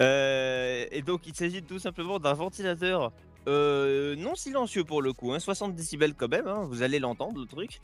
Euh, 0.00 0.86
et 0.90 1.02
donc 1.02 1.24
il 1.28 1.36
s'agit 1.36 1.62
tout 1.62 1.78
simplement 1.78 2.18
d'un 2.18 2.34
ventilateur 2.34 3.12
euh, 3.48 4.14
non 4.16 4.34
silencieux 4.34 4.84
pour 4.84 5.02
le 5.02 5.12
coup, 5.12 5.32
hein, 5.32 5.40
60 5.40 5.74
décibels 5.74 6.14
quand 6.14 6.28
même, 6.28 6.46
hein, 6.46 6.66
vous 6.68 6.82
allez 6.82 6.98
l'entendre 6.98 7.40
le 7.40 7.46
truc. 7.46 7.80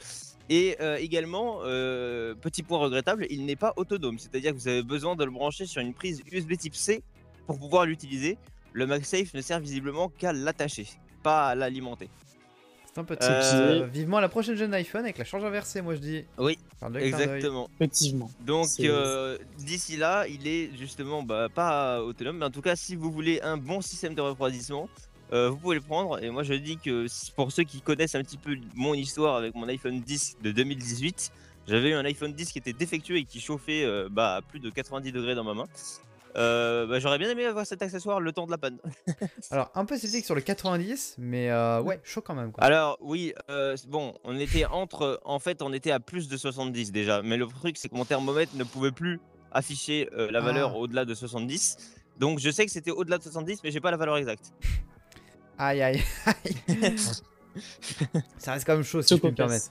Et 0.51 0.77
euh, 0.81 0.97
également, 0.97 1.61
euh, 1.65 2.35
petit 2.35 2.63
point 2.63 2.79
regrettable, 2.79 3.27
il 3.31 3.47
n'est 3.47 3.57
pas 3.57 3.73
autonome, 3.77 4.19
c'est-à-dire 4.19 4.53
que 4.53 4.59
vous 4.59 4.69
avez 4.69 4.83
besoin 4.83 5.17
de 5.17 5.25
le 5.25 5.31
brancher 5.31 5.67
sur 5.67 5.81
une 5.81 5.95
prise 5.95 6.23
USB 6.31 6.57
type 6.57 6.77
C 6.77 7.03
pour 7.47 7.59
pouvoir 7.59 7.87
l'utiliser. 7.87 8.37
Le 8.73 8.87
MagSafe 8.87 9.33
ne 9.35 9.41
sert 9.41 9.59
visiblement 9.61 10.09
qu'à 10.09 10.33
l'attacher, 10.33 10.87
pas 11.23 11.49
à 11.49 11.55
l'alimenter. 11.55 12.09
C'est 12.95 13.01
un 13.01 13.05
petit 13.05 13.27
Euh, 13.27 13.87
Vivement 13.87 14.21
la 14.21 14.29
prochaine 14.29 14.55
jeune 14.55 14.73
iPhone 14.73 15.03
avec 15.03 15.19
la 15.19 15.25
charge 15.25 15.45
inversée, 15.45 15.83
moi 15.83 15.97
je 15.97 16.01
dis. 16.01 16.25
Oui. 16.39 16.59
Exactement. 17.01 17.69
Effectivement. 17.81 18.31
Donc 18.41 18.69
euh, 18.81 19.37
d'ici 19.59 19.97
là, 19.97 20.27
il 20.29 20.47
est 20.47 20.71
justement 20.79 21.25
bah, 21.25 21.49
pas 21.53 22.03
autonome, 22.03 22.39
mais 22.39 22.45
en 22.45 22.51
tout 22.51 22.63
cas, 22.63 22.77
si 22.77 22.95
vous 22.95 23.11
voulez 23.11 23.41
un 23.41 23.57
bon 23.57 23.81
système 23.81 24.15
de 24.15 24.21
refroidissement, 24.21 24.89
euh, 25.33 25.49
vous 25.51 25.57
pouvez 25.57 25.75
le 25.77 25.81
prendre. 25.83 26.23
Et 26.23 26.31
moi, 26.31 26.43
je 26.43 26.55
dis 26.55 26.77
que 26.79 27.07
pour 27.35 27.51
ceux 27.53 27.65
qui 27.65 27.81
connaissent 27.81 28.15
un 28.15 28.23
petit 28.23 28.37
peu 28.39 28.57
mon 28.75 28.95
histoire 28.95 29.37
avec 29.37 29.55
mon 29.55 29.67
iPhone 29.69 30.01
10 30.01 30.37
de 30.43 30.53
2018, 30.53 31.33
j'avais 31.67 31.91
eu 31.91 31.95
un 31.95 32.05
iPhone 32.05 32.33
10 32.33 32.53
qui 32.53 32.59
était 32.59 32.73
défectueux 32.73 33.17
et 33.17 33.25
qui 33.25 33.41
chauffait 33.41 33.85
euh, 33.85 34.09
bah, 34.11 34.37
à 34.37 34.43
plus 34.43 34.61
de 34.61 34.71
90 34.71 35.13
degrés 35.13 35.35
dans 35.35 35.45
ma 35.45 35.55
main. 35.55 35.65
Euh, 36.37 36.87
bah, 36.87 36.99
J'aurais 36.99 37.19
bien 37.19 37.31
aimé 37.31 37.47
avoir 37.47 37.65
cet 37.65 37.81
accessoire 37.83 38.21
le 38.21 38.33
temps 38.33 38.45
de 38.47 38.51
la 38.51 38.59
panne. 38.59 38.79
Alors, 39.51 39.71
un 39.75 39.85
peu 39.85 39.97
sceptique 39.97 40.25
sur 40.25 40.35
le 40.35 40.41
90, 40.41 41.17
mais 41.19 41.51
ouais, 41.81 42.01
chaud 42.05 42.21
quand 42.23 42.35
même. 42.35 42.53
Quoi. 42.53 42.63
Alors 42.63 42.99
oui, 43.01 43.33
bon, 43.89 44.15
on 44.25 44.37
était 44.39 44.67
entre, 44.67 45.21
en 45.25 45.39
fait, 45.39 45.63
on 45.63 45.73
était 45.73 45.93
à 45.93 46.01
plus 46.01 46.29
de 46.29 46.37
70 46.37 46.91
déjà, 46.93 47.23
mais 47.23 47.37
le 47.37 47.47
truc 47.47 47.77
c'est 47.79 47.89
que 47.89 47.95
mon 47.95 48.05
thermomètre 48.05 48.57
ne 48.57 48.65
pouvait 48.65 48.91
plus 48.93 49.21
afficher 49.53 50.09
la 50.13 50.41
valeur 50.41 50.73
Ah. 50.75 50.79
au-delà 50.79 51.05
de 51.05 51.15
70. 51.15 51.77
Donc 52.19 52.41
je 52.41 52.51
sais 52.51 52.67
que 52.67 52.73
c'était 52.73 52.91
au-delà 52.91 53.19
de 53.19 53.23
70, 53.23 53.61
mais 53.63 53.71
j'ai 53.71 53.81
pas 53.81 53.93
la 53.93 53.97
valeur 53.97 54.17
exacte. 54.17 54.53
Aïe 55.59 55.83
aïe 55.83 56.03
aïe. 56.27 56.57
Ça 58.39 58.53
reste 58.53 58.67
quand 58.67 58.75
même 58.75 58.83
chaud 58.85 59.03
si 59.03 59.15
je 59.17 59.21
peux 59.21 59.29
me 59.29 59.35
permettre. 59.35 59.67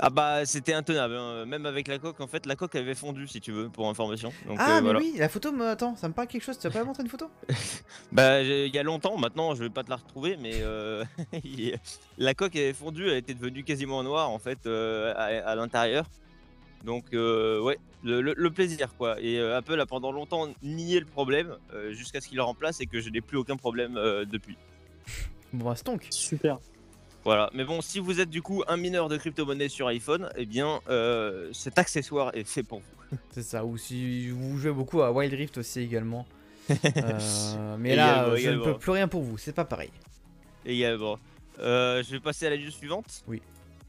Ah 0.00 0.10
bah 0.10 0.46
c'était 0.46 0.74
intenable, 0.74 1.16
hein. 1.16 1.44
même 1.44 1.66
avec 1.66 1.88
la 1.88 1.98
coque. 1.98 2.20
En 2.20 2.28
fait, 2.28 2.46
la 2.46 2.54
coque 2.54 2.76
avait 2.76 2.94
fondu 2.94 3.26
si 3.26 3.40
tu 3.40 3.50
veux, 3.50 3.68
pour 3.68 3.88
information. 3.88 4.32
Donc 4.46 4.56
Ah, 4.60 4.70
euh, 4.70 4.74
mais 4.76 4.80
voilà. 4.82 4.98
oui, 5.00 5.14
la 5.18 5.28
photo 5.28 5.50
me. 5.50 5.66
Attends, 5.66 5.96
ça 5.96 6.06
me 6.08 6.14
parle 6.14 6.28
quelque 6.28 6.44
chose. 6.44 6.56
Tu 6.56 6.68
as 6.68 6.70
pas 6.70 6.84
montré 6.84 7.02
une 7.02 7.08
photo? 7.08 7.28
Bah 8.12 8.40
il 8.42 8.72
y 8.74 8.78
a 8.78 8.82
longtemps, 8.84 9.18
maintenant 9.18 9.54
je 9.56 9.64
vais 9.64 9.70
pas 9.70 9.82
te 9.82 9.90
la 9.90 9.96
retrouver, 9.96 10.36
mais 10.40 10.52
euh, 10.62 11.04
la 12.18 12.34
coque 12.34 12.54
avait 12.56 12.72
fondu, 12.72 13.08
elle 13.08 13.16
était 13.16 13.34
devenue 13.34 13.64
quasiment 13.64 14.02
noire 14.04 14.30
en 14.30 14.38
fait 14.38 14.66
euh, 14.66 15.12
à, 15.16 15.50
à 15.50 15.54
l'intérieur. 15.56 16.06
Donc 16.84 17.06
euh, 17.12 17.60
ouais, 17.60 17.78
le, 18.04 18.20
le- 18.20 18.34
le 18.36 18.50
plaisir 18.52 18.94
quoi. 18.96 19.20
Et 19.20 19.38
euh, 19.40 19.58
Apple 19.58 19.80
a 19.80 19.86
pendant 19.86 20.12
longtemps 20.12 20.46
nié 20.62 21.00
le 21.00 21.06
problème 21.06 21.56
euh, 21.74 21.92
jusqu'à 21.92 22.20
ce 22.20 22.28
qu'il 22.28 22.36
le 22.36 22.44
remplace 22.44 22.80
et 22.80 22.86
que 22.86 23.00
je 23.00 23.10
n'ai 23.10 23.20
plus 23.20 23.36
aucun 23.36 23.56
problème 23.56 23.96
euh, 23.96 24.24
depuis. 24.24 24.56
Bon, 25.52 25.74
stonk. 25.74 26.06
Super. 26.10 26.58
Voilà, 27.24 27.50
mais 27.52 27.64
bon, 27.64 27.80
si 27.80 27.98
vous 27.98 28.20
êtes 28.20 28.30
du 28.30 28.42
coup 28.42 28.62
un 28.68 28.76
mineur 28.76 29.08
de 29.08 29.16
crypto-monnaie 29.16 29.68
sur 29.68 29.86
iPhone, 29.88 30.30
eh 30.36 30.46
bien 30.46 30.80
euh, 30.88 31.50
cet 31.52 31.78
accessoire 31.78 32.30
est 32.34 32.44
fait 32.44 32.62
pour 32.62 32.78
vous. 32.78 33.16
C'est 33.30 33.42
ça. 33.42 33.64
Ou 33.64 33.76
si 33.76 34.30
vous 34.30 34.58
jouez 34.58 34.72
beaucoup 34.72 35.02
à 35.02 35.12
Wild 35.12 35.34
Rift 35.34 35.58
aussi 35.58 35.80
également. 35.80 36.26
Euh, 36.96 37.76
mais 37.78 37.96
là, 37.96 38.36
je 38.36 38.50
ne 38.50 38.58
peux 38.58 38.76
plus 38.76 38.90
rien 38.90 39.08
pour 39.08 39.22
vous. 39.22 39.38
C'est 39.38 39.54
pas 39.54 39.64
pareil. 39.64 39.90
Également. 40.66 41.18
Euh, 41.60 42.02
je 42.02 42.10
vais 42.10 42.20
passer 42.20 42.46
à 42.46 42.50
la 42.50 42.58
news 42.58 42.70
suivante. 42.70 43.24
Oui. 43.26 43.40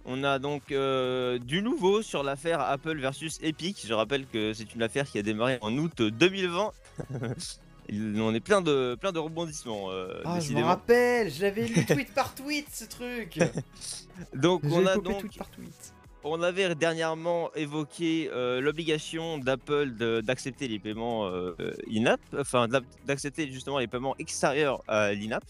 On 0.06 0.24
a 0.24 0.40
donc 0.40 0.72
euh, 0.72 1.38
du 1.40 1.62
nouveau 1.62 2.02
sur 2.02 2.24
l'affaire 2.24 2.62
Apple 2.62 2.98
versus 2.98 3.38
Epic. 3.42 3.86
Je 3.86 3.94
rappelle 3.94 4.26
que 4.26 4.54
c'est 4.54 4.74
une 4.74 4.82
affaire 4.82 5.06
qui 5.06 5.20
a 5.20 5.22
démarré 5.22 5.58
en 5.62 5.78
août 5.78 6.02
2020. 6.02 6.72
Il 7.92 8.22
en 8.22 8.34
est 8.34 8.40
plein 8.40 8.62
de, 8.62 8.96
plein 9.00 9.12
de 9.12 9.20
rebondissements. 9.20 9.92
euh, 9.92 10.22
Ah, 10.26 10.40
je 10.40 10.54
me 10.54 10.64
rappelle. 10.64 11.32
Je 11.32 11.42
l'avais 11.42 11.66
lu 11.68 11.86
tweet 11.86 12.14
par 12.14 12.36
tweet 12.36 12.68
ce 12.72 12.86
truc. 12.86 13.40
Donc 14.36 14.62
on 14.66 14.86
a 14.86 14.96
donc 14.98 15.20
tweet 15.22 15.38
par 15.38 15.50
tweet. 15.50 15.94
on 16.24 16.42
avait 16.42 16.76
dernièrement 16.76 17.50
évoqué 17.56 18.30
euh, 18.34 18.60
l'obligation 18.62 19.38
d'Apple 19.38 19.92
d'accepter 20.24 20.68
les 20.68 20.78
paiements 20.80 21.28
euh, 21.28 21.56
in-app, 21.92 22.20
enfin 22.38 22.68
d'ac- 22.68 22.84
d'accepter 23.06 23.50
justement 23.52 23.80
les 23.80 23.88
paiements 23.88 24.16
extérieurs 24.20 24.84
à 24.88 25.14
l'in-app. 25.14 25.44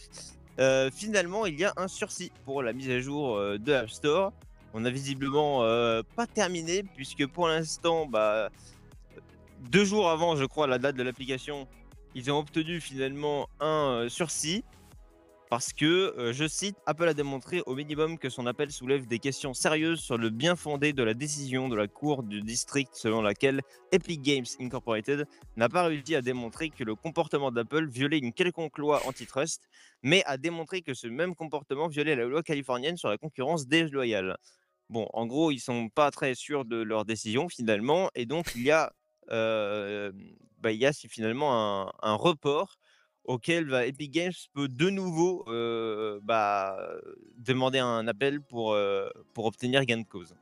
Euh, 0.59 0.89
finalement, 0.93 1.45
il 1.45 1.59
y 1.59 1.65
a 1.65 1.73
un 1.77 1.87
sursis 1.87 2.31
pour 2.45 2.61
la 2.63 2.73
mise 2.73 2.89
à 2.89 2.99
jour 2.99 3.37
de 3.57 3.73
App 3.73 3.89
Store. 3.89 4.31
On 4.73 4.85
a 4.85 4.89
visiblement 4.91 5.61
pas 6.15 6.27
terminé 6.27 6.83
puisque 6.95 7.25
pour 7.27 7.47
l'instant, 7.47 8.05
bah, 8.05 8.49
deux 9.71 9.83
jours 9.83 10.09
avant, 10.09 10.35
je 10.35 10.45
crois, 10.45 10.67
la 10.67 10.77
date 10.77 10.95
de 10.95 11.03
l'application, 11.03 11.67
ils 12.15 12.31
ont 12.31 12.39
obtenu 12.39 12.79
finalement 12.79 13.47
un 13.59 14.03
euh, 14.03 14.09
sursis 14.09 14.63
parce 15.49 15.73
que, 15.73 16.15
euh, 16.19 16.31
je 16.31 16.47
cite, 16.47 16.77
Apple 16.85 17.07
a 17.07 17.15
démontré 17.15 17.61
au 17.65 17.73
minimum 17.73 18.19
que 18.19 18.29
son 18.29 18.45
appel 18.45 18.71
soulève 18.71 19.07
des 19.07 19.17
questions 19.17 19.55
sérieuses 19.55 19.99
sur 19.99 20.15
le 20.15 20.29
bien 20.29 20.55
fondé 20.55 20.93
de 20.93 21.01
la 21.01 21.15
décision 21.15 21.69
de 21.69 21.75
la 21.75 21.87
Cour 21.87 22.21
du 22.21 22.41
district 22.41 22.91
selon 22.93 23.23
laquelle 23.23 23.61
Epic 23.91 24.21
Games 24.21 24.45
Incorporated 24.59 25.25
n'a 25.57 25.67
pas 25.67 25.85
réussi 25.85 26.13
à 26.13 26.21
démontrer 26.21 26.69
que 26.69 26.83
le 26.83 26.93
comportement 26.93 27.51
d'Apple 27.51 27.87
violait 27.87 28.19
une 28.19 28.31
quelconque 28.31 28.77
loi 28.77 29.01
antitrust, 29.07 29.67
mais 30.03 30.23
a 30.25 30.37
démontré 30.37 30.83
que 30.83 30.93
ce 30.93 31.07
même 31.07 31.33
comportement 31.33 31.87
violait 31.87 32.15
la 32.15 32.25
loi 32.25 32.43
californienne 32.43 32.97
sur 32.97 33.09
la 33.09 33.17
concurrence 33.17 33.65
déloyale. 33.65 34.37
Bon, 34.89 35.07
en 35.13 35.25
gros, 35.25 35.49
ils 35.49 35.59
sont 35.59 35.89
pas 35.89 36.11
très 36.11 36.35
sûrs 36.35 36.63
de 36.63 36.77
leur 36.77 37.05
décision 37.05 37.49
finalement, 37.49 38.11
et 38.13 38.27
donc 38.27 38.51
il 38.55 38.61
y 38.61 38.71
a, 38.71 38.93
euh, 39.31 40.11
bah, 40.61 40.71
il 40.71 40.79
y 40.79 40.85
a 40.85 40.93
finalement 40.93 41.87
un, 41.87 41.91
un 42.01 42.13
report 42.15 42.77
auquel 43.23 43.65
bah, 43.65 43.85
Epic 43.85 44.11
Games 44.11 44.33
peut 44.53 44.67
de 44.67 44.89
nouveau 44.89 45.45
euh, 45.47 46.19
bah, 46.23 46.77
demander 47.37 47.79
un 47.79 48.07
appel 48.07 48.41
pour, 48.41 48.73
euh, 48.73 49.09
pour 49.33 49.45
obtenir 49.45 49.85
gain 49.85 49.97
de 49.97 50.03
cause. 50.07 50.35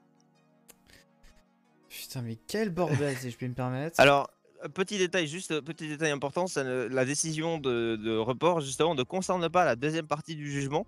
Putain, 1.89 2.21
mais 2.21 2.37
quel 2.47 2.69
bordel, 2.69 3.15
si 3.17 3.31
je 3.31 3.37
puis 3.37 3.47
me 3.49 3.53
permettre. 3.55 3.99
Alors, 3.99 4.29
euh, 4.63 4.69
petit 4.69 4.97
détail, 4.97 5.27
juste 5.27 5.51
euh, 5.51 5.61
petit 5.61 5.87
détail 5.87 6.11
important, 6.11 6.47
ça 6.47 6.63
la 6.63 7.05
décision 7.05 7.57
de, 7.57 7.95
de 7.95 8.17
report 8.17 8.61
justement 8.61 8.95
ne 8.95 9.03
concerne 9.03 9.49
pas 9.49 9.65
la 9.65 9.75
deuxième 9.75 10.07
partie 10.07 10.35
du 10.35 10.49
jugement, 10.49 10.85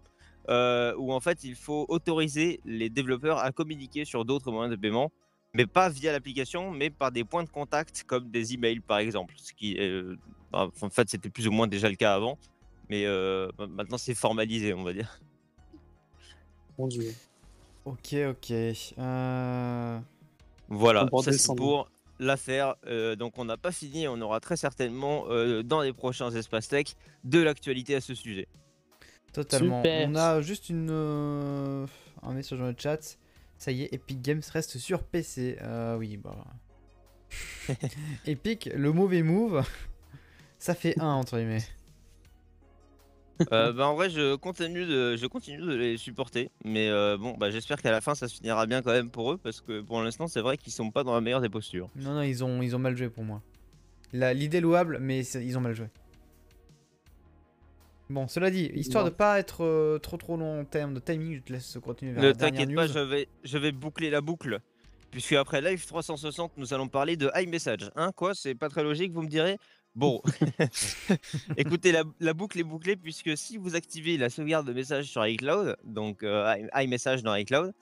euh, 0.49 0.93
où 0.97 1.13
en 1.13 1.19
fait 1.19 1.43
il 1.43 1.55
faut 1.55 1.85
autoriser 1.89 2.61
les 2.65 2.89
développeurs 2.89 3.39
à 3.39 3.51
communiquer 3.51 4.05
sur 4.05 4.25
d'autres 4.25 4.51
moyens 4.51 4.75
de 4.75 4.79
paiement, 4.79 5.11
mais 5.53 5.65
pas 5.65 5.89
via 5.89 6.11
l'application, 6.11 6.71
mais 6.71 6.89
par 6.89 7.11
des 7.11 7.23
points 7.23 7.43
de 7.43 7.49
contact 7.49 8.03
comme 8.05 8.29
des 8.29 8.53
emails 8.53 8.79
par 8.79 8.99
exemple. 8.99 9.33
Ce 9.37 9.53
qui, 9.53 9.73
est, 9.73 9.89
euh, 9.89 10.17
bah, 10.51 10.69
en 10.81 10.89
fait, 10.89 11.09
c'était 11.09 11.29
plus 11.29 11.47
ou 11.47 11.51
moins 11.51 11.67
déjà 11.67 11.89
le 11.89 11.95
cas 11.95 12.13
avant, 12.13 12.37
mais 12.89 13.05
euh, 13.05 13.49
ma- 13.57 13.67
maintenant 13.67 13.97
c'est 13.97 14.15
formalisé, 14.15 14.73
on 14.73 14.83
va 14.83 14.93
dire. 14.93 15.19
Mon 16.77 16.87
dieu. 16.87 17.13
Ok, 17.85 18.13
ok. 18.29 18.51
Euh... 18.51 19.99
Voilà, 20.69 21.07
On 21.11 21.17
va 21.17 21.23
ça 21.23 21.37
c'est 21.37 21.55
pour 21.55 21.89
l'affaire. 22.19 22.75
Euh, 22.85 23.15
donc 23.15 23.37
on 23.37 23.45
n'a 23.45 23.57
pas 23.57 23.71
fini, 23.71 24.07
on 24.07 24.21
aura 24.21 24.39
très 24.39 24.57
certainement 24.57 25.25
euh, 25.29 25.63
dans 25.63 25.81
les 25.81 25.93
prochains 25.93 26.29
espaces 26.31 26.67
tech 26.67 26.93
de 27.23 27.39
l'actualité 27.39 27.95
à 27.95 28.01
ce 28.01 28.13
sujet. 28.13 28.47
Totalement. 29.33 29.81
Super. 29.81 30.09
On 30.09 30.15
a 30.15 30.41
juste 30.41 30.69
une 30.69 30.89
euh, 30.91 31.87
un 32.21 32.33
message 32.33 32.59
dans 32.59 32.67
le 32.67 32.75
chat. 32.77 33.17
Ça 33.59 33.71
y 33.71 33.83
est, 33.83 33.93
Epic 33.93 34.21
Games 34.21 34.41
reste 34.51 34.77
sur 34.79 35.03
PC. 35.03 35.57
Euh, 35.61 35.95
oui, 35.97 36.17
bah. 36.17 36.45
Epic, 38.25 38.69
le 38.73 38.91
mauvais 38.91 39.21
move, 39.21 39.63
ça 40.57 40.73
fait 40.73 40.97
1 40.99 41.05
entre 41.05 41.37
guillemets. 41.37 41.61
Euh, 43.53 43.71
bah, 43.71 43.87
en 43.87 43.95
vrai, 43.95 44.09
je 44.09 44.35
continue 44.35 44.85
de, 44.85 45.15
je 45.15 45.25
continue 45.25 45.61
de 45.61 45.73
les 45.75 45.97
supporter, 45.97 46.51
mais 46.65 46.89
euh, 46.89 47.17
bon, 47.17 47.35
bah, 47.37 47.51
j'espère 47.51 47.81
qu'à 47.81 47.91
la 47.91 48.01
fin 48.01 48.13
ça 48.15 48.27
se 48.27 48.35
finira 48.35 48.65
bien 48.65 48.81
quand 48.81 48.91
même 48.91 49.09
pour 49.09 49.31
eux, 49.31 49.37
parce 49.37 49.61
que 49.61 49.79
pour 49.81 50.01
l'instant, 50.01 50.27
c'est 50.27 50.41
vrai 50.41 50.57
qu'ils 50.57 50.73
sont 50.73 50.91
pas 50.91 51.03
dans 51.03 51.13
la 51.13 51.21
meilleure 51.21 51.39
des 51.41 51.47
postures. 51.49 51.89
Non, 51.95 52.13
non, 52.15 52.21
ils 52.21 52.43
ont, 52.43 52.61
ils 52.61 52.75
ont 52.75 52.79
mal 52.79 52.97
joué 52.97 53.09
pour 53.09 53.23
moi. 53.23 53.41
La- 54.11 54.33
L'idée 54.33 54.57
est 54.57 54.61
louable, 54.61 54.97
mais 54.99 55.25
ils 55.25 55.57
ont 55.57 55.61
mal 55.61 55.73
joué. 55.73 55.87
Bon, 58.09 58.27
cela 58.27 58.49
dit, 58.49 58.71
histoire 58.73 59.03
Bon. 59.03 59.11
de 59.11 59.15
pas 59.15 59.37
être 59.39 59.63
euh, 59.63 59.99
trop 59.99 60.17
trop 60.17 60.35
long 60.35 60.61
en 60.61 60.65
termes 60.65 60.95
de 60.95 60.99
timing, 60.99 61.35
je 61.35 61.41
te 61.41 61.53
laisse 61.53 61.77
continuer 61.81 62.13
vers 62.13 62.23
Ne 62.23 62.27
la 62.29 62.33
dernière 62.33 62.61
t'inquiète 62.61 62.75
pas, 62.75 62.87
je 62.87 62.99
vais, 62.99 63.27
je 63.43 63.57
vais 63.59 63.71
boucler 63.71 64.09
la 64.09 64.21
boucle, 64.21 64.59
puisque 65.11 65.33
après 65.33 65.61
Live 65.61 65.85
360, 65.85 66.53
nous 66.57 66.73
allons 66.73 66.87
parler 66.87 67.17
de 67.17 67.29
iMessage. 67.35 67.91
Hein, 67.95 68.11
quoi 68.15 68.33
C'est 68.33 68.55
pas 68.55 68.67
très 68.67 68.81
logique, 68.83 69.11
vous 69.13 69.21
me 69.21 69.27
direz? 69.27 69.57
Bon, 69.95 70.21
écoutez, 71.57 71.91
la, 71.91 72.03
la 72.19 72.33
boucle 72.33 72.59
est 72.59 72.63
bouclée, 72.63 72.95
puisque 72.95 73.37
si 73.37 73.57
vous 73.57 73.75
activez 73.75 74.17
la 74.17 74.29
sauvegarde 74.29 74.65
de 74.67 74.73
messages 74.73 75.05
sur 75.05 75.25
iCloud, 75.25 75.75
donc 75.83 76.23
euh, 76.23 76.55
i- 76.75 76.85
iMessage 76.85 77.21
dans 77.21 77.35
iCloud, 77.35 77.73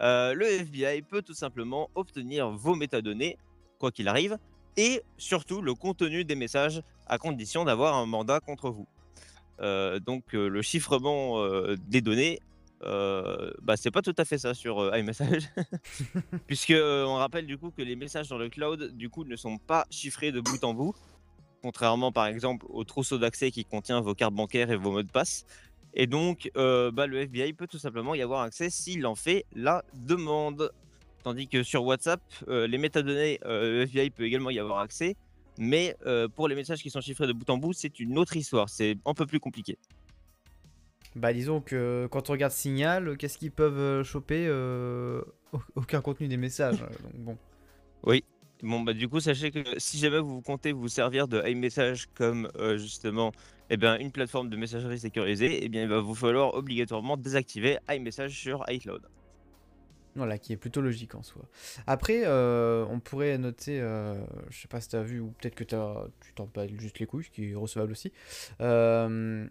euh, 0.00 0.34
le 0.34 0.46
FBI 0.46 1.02
peut 1.02 1.22
tout 1.22 1.34
simplement 1.34 1.90
obtenir 1.94 2.50
vos 2.50 2.74
métadonnées, 2.74 3.36
quoi 3.78 3.90
qu'il 3.90 4.08
arrive, 4.08 4.38
et 4.76 5.02
surtout 5.18 5.60
le 5.60 5.74
contenu 5.74 6.24
des 6.24 6.34
messages, 6.34 6.82
à 7.06 7.18
condition 7.18 7.64
d'avoir 7.64 7.94
un 7.96 8.06
mandat 8.06 8.40
contre 8.40 8.70
vous. 8.70 8.86
Euh, 9.62 10.00
donc 10.00 10.34
euh, 10.34 10.48
le 10.48 10.62
chiffrement 10.62 11.40
euh, 11.40 11.76
des 11.86 12.00
données, 12.00 12.40
euh, 12.84 13.52
bah, 13.62 13.76
c'est 13.76 13.92
pas 13.92 14.02
tout 14.02 14.14
à 14.18 14.24
fait 14.24 14.38
ça 14.38 14.54
sur 14.54 14.80
euh, 14.80 14.98
iMessage, 14.98 15.48
puisque 16.46 16.74
on 16.74 17.14
rappelle 17.14 17.46
du 17.46 17.56
coup 17.58 17.70
que 17.70 17.82
les 17.82 17.94
messages 17.94 18.28
dans 18.28 18.38
le 18.38 18.48
cloud 18.48 18.96
du 18.96 19.08
coup 19.08 19.24
ne 19.24 19.36
sont 19.36 19.58
pas 19.58 19.86
chiffrés 19.90 20.32
de 20.32 20.40
bout 20.40 20.62
en 20.64 20.74
bout, 20.74 20.94
contrairement 21.62 22.10
par 22.10 22.26
exemple 22.26 22.66
au 22.68 22.82
trousseau 22.82 23.18
d'accès 23.18 23.52
qui 23.52 23.64
contient 23.64 24.00
vos 24.00 24.14
cartes 24.14 24.34
bancaires 24.34 24.70
et 24.70 24.76
vos 24.76 24.90
mots 24.90 25.02
de 25.02 25.10
passe. 25.10 25.46
Et 25.94 26.06
donc, 26.06 26.50
bah, 26.54 27.06
le 27.06 27.18
FBI 27.18 27.52
peut 27.52 27.66
tout 27.66 27.78
simplement 27.78 28.14
y 28.14 28.22
avoir 28.22 28.40
accès 28.40 28.70
s'il 28.70 29.06
en 29.06 29.14
fait 29.14 29.44
la 29.54 29.84
demande. 29.92 30.72
Tandis 31.22 31.48
que 31.48 31.62
sur 31.62 31.84
WhatsApp, 31.84 32.22
les 32.48 32.78
métadonnées, 32.78 33.38
le 33.44 33.82
FBI 33.82 34.08
peut 34.08 34.24
également 34.24 34.48
y 34.48 34.58
avoir 34.58 34.78
accès. 34.78 35.16
Mais 35.58 35.96
euh, 36.06 36.28
pour 36.28 36.48
les 36.48 36.54
messages 36.54 36.82
qui 36.82 36.90
sont 36.90 37.00
chiffrés 37.00 37.26
de 37.26 37.32
bout 37.32 37.48
en 37.50 37.58
bout, 37.58 37.72
c'est 37.72 38.00
une 38.00 38.18
autre 38.18 38.36
histoire. 38.36 38.68
C'est 38.68 38.96
un 39.04 39.14
peu 39.14 39.26
plus 39.26 39.40
compliqué. 39.40 39.78
Bah 41.14 41.32
disons 41.32 41.60
que 41.60 42.08
quand 42.10 42.30
on 42.30 42.32
regarde 42.32 42.52
Signal, 42.52 43.16
qu'est-ce 43.18 43.36
qu'ils 43.36 43.50
peuvent 43.52 43.78
euh, 43.78 44.02
choper 44.04 44.46
euh, 44.48 45.20
au- 45.52 45.60
Aucun 45.76 46.00
contenu 46.00 46.26
des 46.26 46.38
messages. 46.38 46.82
euh, 46.82 46.86
donc 47.18 47.36
bon. 47.36 47.38
Bon, 48.62 48.80
bah, 48.80 48.92
du 48.92 49.08
coup, 49.08 49.18
sachez 49.18 49.50
que 49.50 49.58
si 49.78 49.98
jamais 49.98 50.20
vous 50.20 50.40
comptez 50.40 50.70
vous 50.70 50.86
servir 50.86 51.26
de 51.26 51.42
iMessage 51.48 52.06
comme 52.14 52.48
euh, 52.60 52.78
justement 52.78 53.32
eh 53.70 53.76
ben, 53.76 53.96
une 53.98 54.12
plateforme 54.12 54.48
de 54.50 54.56
messagerie 54.56 55.00
sécurisée, 55.00 55.64
eh 55.64 55.68
bien, 55.68 55.82
il 55.82 55.88
va 55.88 55.98
vous 55.98 56.14
falloir 56.14 56.54
obligatoirement 56.54 57.16
désactiver 57.16 57.78
iMessage 57.90 58.38
sur 58.38 58.64
iCloud. 58.68 59.02
Voilà, 60.14 60.36
qui 60.38 60.52
est 60.52 60.56
plutôt 60.58 60.82
logique 60.82 61.14
en 61.14 61.22
soi. 61.22 61.42
Après, 61.86 62.22
euh, 62.26 62.84
on 62.90 63.00
pourrait 63.00 63.38
noter, 63.38 63.80
euh, 63.80 64.14
je 64.50 64.60
sais 64.60 64.68
pas 64.68 64.80
si 64.80 64.88
t'as 64.90 65.02
vu 65.02 65.20
ou 65.20 65.30
peut-être 65.30 65.54
que 65.54 65.64
t'as, 65.64 66.04
tu 66.20 66.34
t'en 66.34 66.46
bats 66.52 66.66
juste 66.66 66.98
les 66.98 67.06
couilles, 67.06 67.24
ce 67.24 67.30
qui 67.30 67.50
est 67.50 67.54
recevable 67.54 67.92
aussi. 67.92 68.12
Euh, 68.60 69.46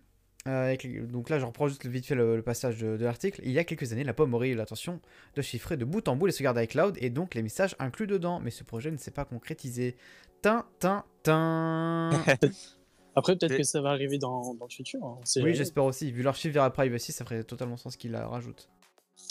avec 0.46 1.08
donc 1.08 1.30
là, 1.30 1.40
je 1.40 1.46
reprends 1.46 1.68
juste 1.68 1.86
vite 1.86 2.06
fait 2.06 2.16
le, 2.16 2.36
le 2.36 2.42
passage 2.42 2.80
de, 2.80 2.98
de 2.98 3.04
l'article. 3.04 3.42
Il 3.44 3.52
y 3.52 3.60
a 3.60 3.64
quelques 3.64 3.92
années, 3.92 4.04
la 4.04 4.14
pomme 4.14 4.34
aurait 4.34 4.50
eu 4.50 4.56
l'intention 4.56 5.00
de 5.36 5.42
chiffrer 5.42 5.78
de 5.78 5.86
bout 5.86 6.08
en 6.08 6.16
bout 6.16 6.26
les 6.28 6.32
sauvegardes 6.32 6.60
iCloud 6.60 6.98
et 7.00 7.10
donc 7.10 7.36
les 7.36 7.44
messages 7.44 7.76
inclus 7.80 8.08
dedans, 8.08 8.40
mais 8.40 8.52
ce 8.52 8.64
projet 8.64 8.92
ne 8.92 8.98
s'est 8.98 9.12
pas 9.12 9.26
concrétisé. 9.26 9.96
Tin, 10.42 10.66
tin, 10.80 11.06
tin. 11.24 12.10
Après, 13.16 13.36
peut-être 13.36 13.58
que 13.58 13.64
ça 13.64 13.82
va 13.82 13.90
arriver 13.90 14.18
dans, 14.18 14.54
dans 14.56 14.66
le 14.66 14.72
futur. 14.74 15.04
hein, 15.04 15.20
oui, 15.38 15.54
j'espère 15.54 15.84
aussi. 15.84 16.12
Vu 16.12 16.24
l'archive 16.24 16.54
vers 16.54 16.64
la 16.64 16.70
privacy, 16.70 17.12
ça 17.12 17.26
ferait 17.26 17.44
totalement 17.44 17.78
sens 17.78 17.98
qu'ils 17.98 18.12
la 18.12 18.28
rajoutent. 18.28 18.70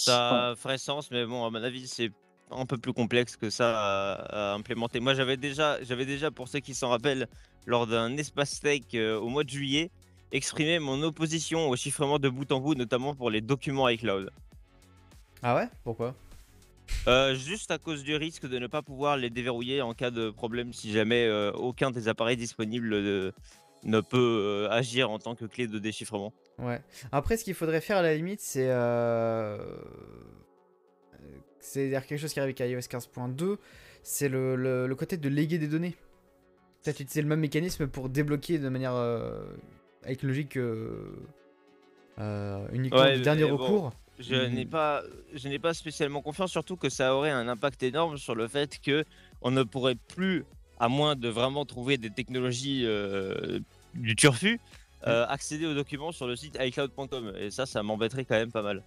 Ça 0.04 0.54
ferait 0.56 0.78
sens, 0.78 1.10
mais 1.10 1.24
bon, 1.24 1.44
à 1.44 1.50
mon 1.50 1.62
avis, 1.62 1.86
c'est 1.86 2.10
un 2.50 2.66
peu 2.66 2.78
plus 2.78 2.92
complexe 2.92 3.36
que 3.36 3.50
ça 3.50 3.78
à, 3.78 4.52
à 4.52 4.54
implémenter. 4.54 5.00
Moi, 5.00 5.14
j'avais 5.14 5.36
déjà, 5.36 5.82
j'avais 5.82 6.06
déjà, 6.06 6.30
pour 6.30 6.48
ceux 6.48 6.60
qui 6.60 6.74
s'en 6.74 6.88
rappellent, 6.88 7.28
lors 7.66 7.86
d'un 7.86 8.16
espace 8.16 8.60
tech 8.60 8.82
euh, 8.94 9.18
au 9.18 9.28
mois 9.28 9.44
de 9.44 9.50
juillet, 9.50 9.90
exprimé 10.32 10.78
mon 10.78 11.02
opposition 11.02 11.68
au 11.68 11.76
chiffrement 11.76 12.18
de 12.18 12.28
bout 12.28 12.50
en 12.52 12.60
bout, 12.60 12.74
notamment 12.74 13.14
pour 13.14 13.30
les 13.30 13.40
documents 13.40 13.88
iCloud. 13.88 14.30
Ah 15.42 15.54
ouais? 15.54 15.68
Pourquoi? 15.84 16.14
Euh, 17.06 17.34
juste 17.34 17.70
à 17.70 17.78
cause 17.78 18.02
du 18.02 18.16
risque 18.16 18.48
de 18.48 18.58
ne 18.58 18.66
pas 18.66 18.82
pouvoir 18.82 19.16
les 19.16 19.30
déverrouiller 19.30 19.80
en 19.80 19.94
cas 19.94 20.10
de 20.10 20.30
problème 20.30 20.72
si 20.72 20.92
jamais 20.92 21.24
euh, 21.24 21.52
aucun 21.52 21.90
des 21.90 22.08
appareils 22.08 22.36
disponibles 22.36 23.32
ne 23.84 24.00
peut 24.00 24.68
agir 24.70 25.10
en 25.10 25.18
tant 25.18 25.34
que 25.34 25.44
clé 25.44 25.66
de 25.66 25.78
déchiffrement. 25.78 26.32
Ouais. 26.60 26.80
Après, 27.12 27.36
ce 27.36 27.44
qu'il 27.44 27.54
faudrait 27.54 27.80
faire 27.80 27.96
à 27.98 28.02
la 28.02 28.14
limite, 28.14 28.40
c'est. 28.40 28.68
Euh... 28.70 29.58
C'est 31.58 31.90
quelque 31.90 32.16
chose 32.16 32.32
qui 32.32 32.40
arrive 32.40 32.54
avec 32.58 32.60
iOS 32.60 32.88
15.2, 32.88 33.58
c'est 34.02 34.28
le, 34.30 34.56
le- 34.56 34.86
le 34.86 34.94
côté 34.94 35.16
de 35.18 35.28
léguer 35.28 35.58
des 35.58 35.68
données. 35.68 35.94
Peut-être 36.82 37.00
utiliser 37.00 37.20
le 37.22 37.28
même 37.28 37.40
mécanisme 37.40 37.86
pour 37.86 38.08
débloquer 38.08 38.58
de 38.58 38.68
manière. 38.70 38.94
euh, 38.94 39.42
avec 40.02 40.22
logique. 40.22 40.56
euh, 40.56 41.12
euh, 42.18 42.66
uniquement 42.72 43.00
Ouais, 43.00 43.16
du 43.16 43.22
dernier 43.22 43.44
bon, 43.44 43.56
recours. 43.58 43.92
Je 44.18 44.34
Mhm. 44.34 44.54
n'ai 44.54 44.66
pas, 44.66 45.02
je 45.34 45.48
n'ai 45.48 45.58
pas 45.58 45.74
spécialement 45.74 46.22
confiance, 46.22 46.50
surtout 46.50 46.76
que 46.76 46.88
ça 46.88 47.14
aurait 47.14 47.30
un 47.30 47.48
impact 47.48 47.82
énorme 47.82 48.16
sur 48.16 48.34
le 48.34 48.48
fait 48.48 48.78
que 48.80 49.04
on 49.42 49.50
ne 49.50 49.62
pourrait 49.62 49.96
plus, 50.14 50.44
à 50.78 50.88
moins 50.88 51.16
de 51.16 51.28
vraiment 51.28 51.64
trouver 51.66 51.98
des 51.98 52.10
technologies 52.10 52.84
euh, 52.86 53.60
du 53.94 54.16
turfu, 54.16 54.58
euh, 55.06 55.26
accéder 55.28 55.66
aux 55.66 55.74
documents 55.74 56.12
sur 56.12 56.26
le 56.26 56.36
site 56.36 56.56
iCloud.com. 56.60 57.32
Et 57.38 57.50
ça, 57.50 57.66
ça 57.66 57.82
m'embêterait 57.82 58.24
quand 58.24 58.36
même 58.36 58.52
pas 58.52 58.62
mal. 58.62 58.82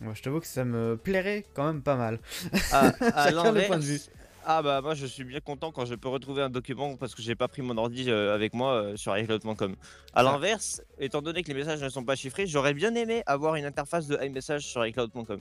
Moi, 0.00 0.14
je 0.14 0.22
t'avoue 0.22 0.40
que 0.40 0.46
ça 0.46 0.64
me 0.64 0.96
plairait 0.96 1.44
quand 1.54 1.64
même 1.66 1.82
pas 1.82 1.96
mal. 1.96 2.18
À, 2.72 2.88
à 3.26 3.30
le 3.30 3.36
l'inverse- 3.36 3.66
point 3.66 3.78
de 3.78 3.82
vue. 3.84 4.00
Ah 4.44 4.60
bah 4.60 4.80
moi 4.80 4.94
je 4.96 5.06
suis 5.06 5.22
bien 5.22 5.38
content 5.38 5.70
quand 5.70 5.84
je 5.84 5.94
peux 5.94 6.08
retrouver 6.08 6.42
un 6.42 6.50
document 6.50 6.96
parce 6.96 7.14
que 7.14 7.22
j'ai 7.22 7.36
pas 7.36 7.46
pris 7.46 7.62
mon 7.62 7.76
ordi 7.78 8.10
euh, 8.10 8.34
avec 8.34 8.54
moi 8.54 8.72
euh, 8.72 8.96
sur 8.96 9.16
iCloud.com. 9.16 9.76
À 10.14 10.24
l'inverse, 10.24 10.82
étant 10.98 11.22
donné 11.22 11.44
que 11.44 11.48
les 11.48 11.54
messages 11.54 11.80
ne 11.80 11.88
sont 11.88 12.02
pas 12.02 12.16
chiffrés, 12.16 12.48
j'aurais 12.48 12.74
bien 12.74 12.92
aimé 12.96 13.22
avoir 13.26 13.54
une 13.54 13.64
interface 13.64 14.08
de 14.08 14.18
iMessage 14.20 14.66
sur 14.66 14.84
iCloud.com. 14.84 15.40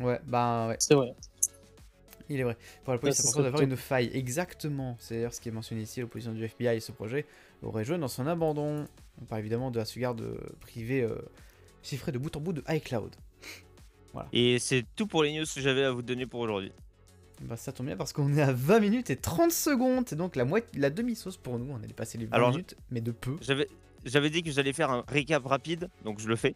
Ouais, 0.00 0.20
bah 0.26 0.66
ouais, 0.70 0.76
C'est 0.80 0.94
vrai. 0.96 1.14
Il 2.28 2.40
est 2.40 2.44
vrai. 2.44 2.56
Pour 2.84 2.92
la 2.92 2.98
police, 2.98 3.16
c'est 3.16 3.28
important 3.28 3.42
d'avoir 3.42 3.62
une 3.62 3.76
faille. 3.76 4.10
Exactement. 4.12 4.96
C'est 4.98 5.14
d'ailleurs 5.14 5.34
ce 5.34 5.40
qui 5.40 5.48
est 5.48 5.52
mentionné 5.52 5.82
ici. 5.82 6.00
L'opposition 6.00 6.32
du 6.32 6.44
FBI 6.44 6.76
et 6.76 6.80
ce 6.80 6.92
projet 6.92 7.26
aurait 7.62 7.84
joué 7.84 7.98
dans 7.98 8.08
son 8.08 8.26
abandon. 8.26 8.86
On 9.20 9.24
parle 9.24 9.40
évidemment 9.40 9.70
de 9.70 9.78
la 9.78 9.84
sauvegarde 9.84 10.20
euh, 10.20 10.36
privée 10.60 11.02
euh, 11.02 11.16
chiffrée 11.82 12.12
de 12.12 12.18
bout 12.18 12.34
en 12.36 12.40
bout 12.40 12.52
de 12.52 12.62
iCloud. 12.68 13.14
Et 14.32 14.58
c'est 14.58 14.84
tout 14.96 15.06
pour 15.06 15.22
les 15.22 15.38
news 15.38 15.44
que 15.44 15.60
j'avais 15.60 15.84
à 15.84 15.90
vous 15.90 16.02
donner 16.02 16.26
pour 16.26 16.40
aujourd'hui. 16.40 16.72
Bah 17.42 17.56
ça 17.56 17.70
tombe 17.70 17.86
bien 17.86 17.98
parce 17.98 18.14
qu'on 18.14 18.34
est 18.34 18.40
à 18.40 18.52
20 18.52 18.80
minutes 18.80 19.10
et 19.10 19.16
30 19.16 19.52
secondes. 19.52 20.04
C'est 20.08 20.16
donc 20.16 20.36
la 20.36 20.46
moitié, 20.46 20.80
la 20.80 20.88
demi-sauce 20.88 21.36
pour 21.36 21.58
nous. 21.58 21.70
On 21.70 21.76
a 21.76 21.86
dépassé 21.86 22.16
les 22.16 22.24
20 22.24 22.34
Alors, 22.34 22.50
minutes, 22.50 22.76
mais 22.90 23.02
de 23.02 23.10
peu. 23.10 23.36
J'avais 23.42 23.68
j'avais 24.06 24.30
dit 24.30 24.42
que 24.42 24.50
j'allais 24.50 24.72
faire 24.72 24.90
un 24.90 25.04
récap 25.06 25.44
rapide, 25.44 25.90
donc 26.04 26.20
je 26.20 26.28
le 26.28 26.36
fais. 26.36 26.54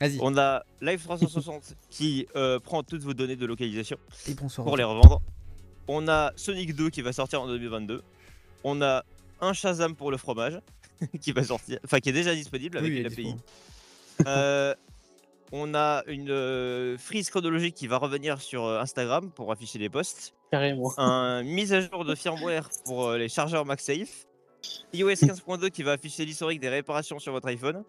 Vas-y, 0.00 0.18
On 0.20 0.36
a 0.36 0.62
Live 0.80 1.02
360 1.02 1.74
qui 1.90 2.26
euh, 2.36 2.58
prend 2.60 2.82
toutes 2.82 3.02
vos 3.02 3.14
données 3.14 3.36
de 3.36 3.46
localisation 3.46 3.96
et 4.28 4.34
pour 4.34 4.76
les 4.76 4.84
revendre. 4.84 5.20
On 5.88 6.08
a 6.08 6.32
Sonic 6.36 6.74
2 6.74 6.90
qui 6.90 7.00
va 7.02 7.12
sortir 7.12 7.42
en 7.42 7.46
2022. 7.46 8.02
On 8.64 8.82
a 8.82 9.04
un 9.40 9.52
Shazam 9.52 9.94
pour 9.94 10.10
le 10.10 10.16
fromage 10.16 10.60
qui 11.20 11.32
va 11.32 11.44
sortir, 11.44 11.78
enfin 11.84 12.00
qui 12.00 12.08
est 12.08 12.12
déjà 12.12 12.34
disponible 12.34 12.78
avec 12.78 12.90
Oui, 12.90 12.96
il 12.96 13.00
une 13.00 13.06
est 13.06 13.12
API. 13.12 13.22
dispo. 13.24 13.40
Euh, 14.26 14.74
on 15.52 15.74
a 15.74 16.02
une 16.08 16.30
euh, 16.30 16.98
frise 16.98 17.30
chronologique 17.30 17.74
qui 17.74 17.86
va 17.86 17.98
revenir 17.98 18.40
sur 18.40 18.64
euh, 18.64 18.80
Instagram 18.80 19.30
pour 19.30 19.52
afficher 19.52 19.78
les 19.78 19.88
posts. 19.88 20.34
Carrément. 20.50 20.92
Un 20.98 21.42
mise 21.44 21.72
à 21.72 21.80
jour 21.80 22.04
de 22.04 22.14
firmware 22.14 22.68
pour 22.84 23.08
euh, 23.08 23.18
les 23.18 23.28
chargeurs 23.28 23.64
MagSafe. 23.64 24.26
iOS 24.92 25.10
15.2 25.10 25.70
qui 25.70 25.82
va 25.84 25.92
afficher 25.92 26.24
l'historique 26.24 26.60
des 26.60 26.68
réparations 26.68 27.18
sur 27.20 27.32
votre 27.32 27.46
iPhone. 27.48 27.84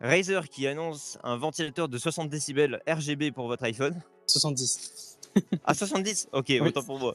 Razer 0.00 0.48
qui 0.48 0.66
annonce 0.66 1.18
un 1.22 1.36
ventilateur 1.36 1.88
de 1.88 1.98
60 1.98 2.30
décibels 2.30 2.80
RGB 2.88 3.32
pour 3.32 3.46
votre 3.46 3.64
iPhone. 3.64 4.00
70. 4.26 5.06
Ah 5.64 5.74
70 5.74 6.28
Ok, 6.32 6.52
autant 6.60 6.82
pour 6.82 6.98
moi. 6.98 7.14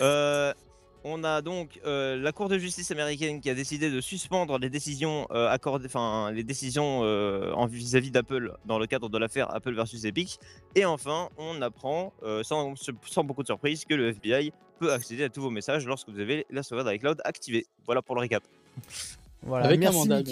Euh, 0.00 0.52
on 1.02 1.24
a 1.24 1.42
donc 1.42 1.80
euh, 1.84 2.16
la 2.16 2.30
Cour 2.30 2.48
de 2.48 2.58
justice 2.58 2.92
américaine 2.92 3.40
qui 3.40 3.50
a 3.50 3.54
décidé 3.54 3.90
de 3.90 4.00
suspendre 4.00 4.56
les 4.58 4.70
décisions 4.70 5.26
euh, 5.32 5.48
accordées, 5.48 5.86
enfin 5.86 6.30
les 6.30 6.44
décisions 6.44 7.00
en 7.00 7.66
vis-à-vis 7.66 8.12
d'Apple 8.12 8.54
dans 8.66 8.78
le 8.78 8.86
cadre 8.86 9.08
de 9.08 9.18
l'affaire 9.18 9.52
Apple 9.52 9.74
versus 9.74 10.04
Epic. 10.04 10.38
Et 10.76 10.84
enfin, 10.84 11.28
on 11.38 11.60
apprend 11.60 12.12
sans, 12.42 12.74
sans 12.76 13.24
beaucoup 13.24 13.42
de 13.42 13.48
surprise 13.48 13.84
que 13.84 13.94
le 13.94 14.10
FBI 14.10 14.52
peut 14.78 14.92
accéder 14.92 15.24
à 15.24 15.28
tous 15.28 15.40
vos 15.40 15.50
messages 15.50 15.86
lorsque 15.86 16.08
vous 16.08 16.20
avez 16.20 16.46
la 16.50 16.62
sauvegarde 16.62 16.94
iCloud 16.94 17.20
activée. 17.24 17.66
Voilà 17.84 18.00
pour 18.00 18.14
le 18.14 18.20
récap. 18.20 18.44
Voilà, 19.46 19.66
Avec 19.66 19.78
un 19.78 19.80
merci 19.80 20.08
mandat. 20.08 20.22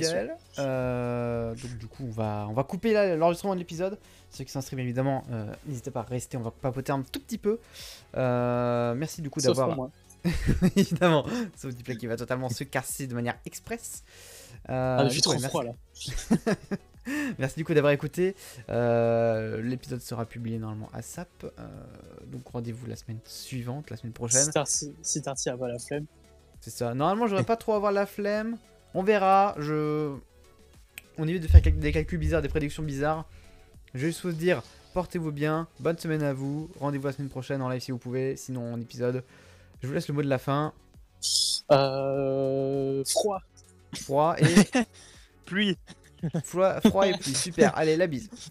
Euh, 0.59 1.55
donc 1.55 1.79
du 1.79 1.87
coup, 1.87 2.05
on 2.09 2.11
va, 2.11 2.47
on 2.49 2.55
va 2.55 2.65
couper 2.65 2.93
là 2.93 3.15
l'enregistrement 3.15 3.55
de 3.55 3.59
l'épisode. 3.59 3.99
Ceux 4.31 4.45
qui 4.45 4.51
s'inscrivent 4.51 4.81
évidemment, 4.81 5.25
euh, 5.31 5.53
n'hésitez 5.67 5.91
pas 5.91 6.01
à 6.01 6.05
rester, 6.05 6.37
on 6.39 6.43
va 6.43 6.51
papoter 6.51 6.93
un 6.93 7.03
tout 7.03 7.21
petit 7.21 7.39
peu. 7.39 7.59
Euh, 8.17 8.95
merci 8.95 9.21
du 9.21 9.29
coup 9.29 9.41
Sauf 9.41 9.57
d'avoir... 9.57 9.91
évidemment, 10.77 11.27
ce 11.57 11.67
petit 11.67 11.83
play 11.83 11.97
qui 11.97 12.07
va 12.07 12.17
totalement 12.17 12.49
se 12.49 12.65
casser 12.65 13.07
de 13.07 13.15
manière 13.15 13.35
express. 13.45 14.05
Ah, 14.69 15.03
du 15.03 15.09
je 15.09 15.15
suis 15.15 15.23
coup, 15.23 15.31
trop 15.31 15.41
ouais, 15.41 15.49
froid 15.49 15.65
là. 15.65 15.73
Merci 17.39 17.57
du 17.57 17.65
coup 17.65 17.75
d'avoir 17.75 17.93
écouté. 17.93 18.37
Euh, 18.71 19.61
L'épisode 19.61 20.01
sera 20.01 20.25
publié 20.25 20.59
normalement 20.59 20.89
à 20.93 21.03
SAP. 21.03 21.29
Euh, 21.45 21.67
donc 22.27 22.47
rendez-vous 22.49 22.87
la 22.87 22.97
semaine 22.97 23.19
suivante, 23.25 23.91
la 23.91 23.97
semaine 23.97 24.13
prochaine. 24.13 24.45
Si 24.45 25.21
Tarty 25.21 25.43
si 25.43 25.49
a 25.49 25.57
pas 25.57 25.69
la 25.69 25.79
flemme. 25.79 26.07
C'est 26.61 26.71
ça. 26.71 26.95
Normalement, 26.95 27.27
j'aurais 27.27 27.45
pas 27.45 27.57
trop 27.57 27.73
avoir 27.73 27.91
la 27.91 28.07
flemme. 28.07 28.57
On 28.95 29.03
verra. 29.03 29.55
Je. 29.59 30.15
On 31.19 31.29
évite 31.29 31.43
de 31.43 31.49
faire 31.49 31.61
des 31.61 31.93
calculs 31.93 32.19
bizarres, 32.19 32.43
des 32.43 32.49
prédictions 32.49 32.83
bizarres. 32.83 33.27
Je 33.95 34.01
vais 34.01 34.07
juste 34.07 34.23
vous 34.23 34.33
dire, 34.33 34.63
portez-vous 34.95 35.33
bien. 35.33 35.69
Bonne 35.81 35.99
semaine 35.99 36.23
à 36.23 36.33
vous. 36.33 36.71
Rendez-vous 36.81 37.07
la 37.07 37.13
semaine 37.13 37.29
prochaine 37.29 37.61
en 37.61 37.69
live 37.69 37.81
si 37.81 37.91
vous 37.91 37.99
pouvez. 37.99 38.37
Sinon 38.37 38.73
en 38.73 38.81
épisode. 38.81 39.23
Je 39.83 39.89
vous 39.89 39.93
laisse 39.93 40.09
le 40.09 40.15
mot 40.15 40.23
de 40.23 40.29
la 40.29 40.39
fin. 40.39 40.73
Euh... 41.71 43.05
Froid. 43.05 43.43
Froid 43.95 44.37
et 44.39 44.85
Pluie 45.45 45.77
froid, 46.45 46.81
froid 46.81 47.07
et 47.07 47.13
pluie. 47.17 47.35
Super. 47.35 47.77
Allez, 47.77 47.97
la 47.97 48.07
bise. 48.07 48.29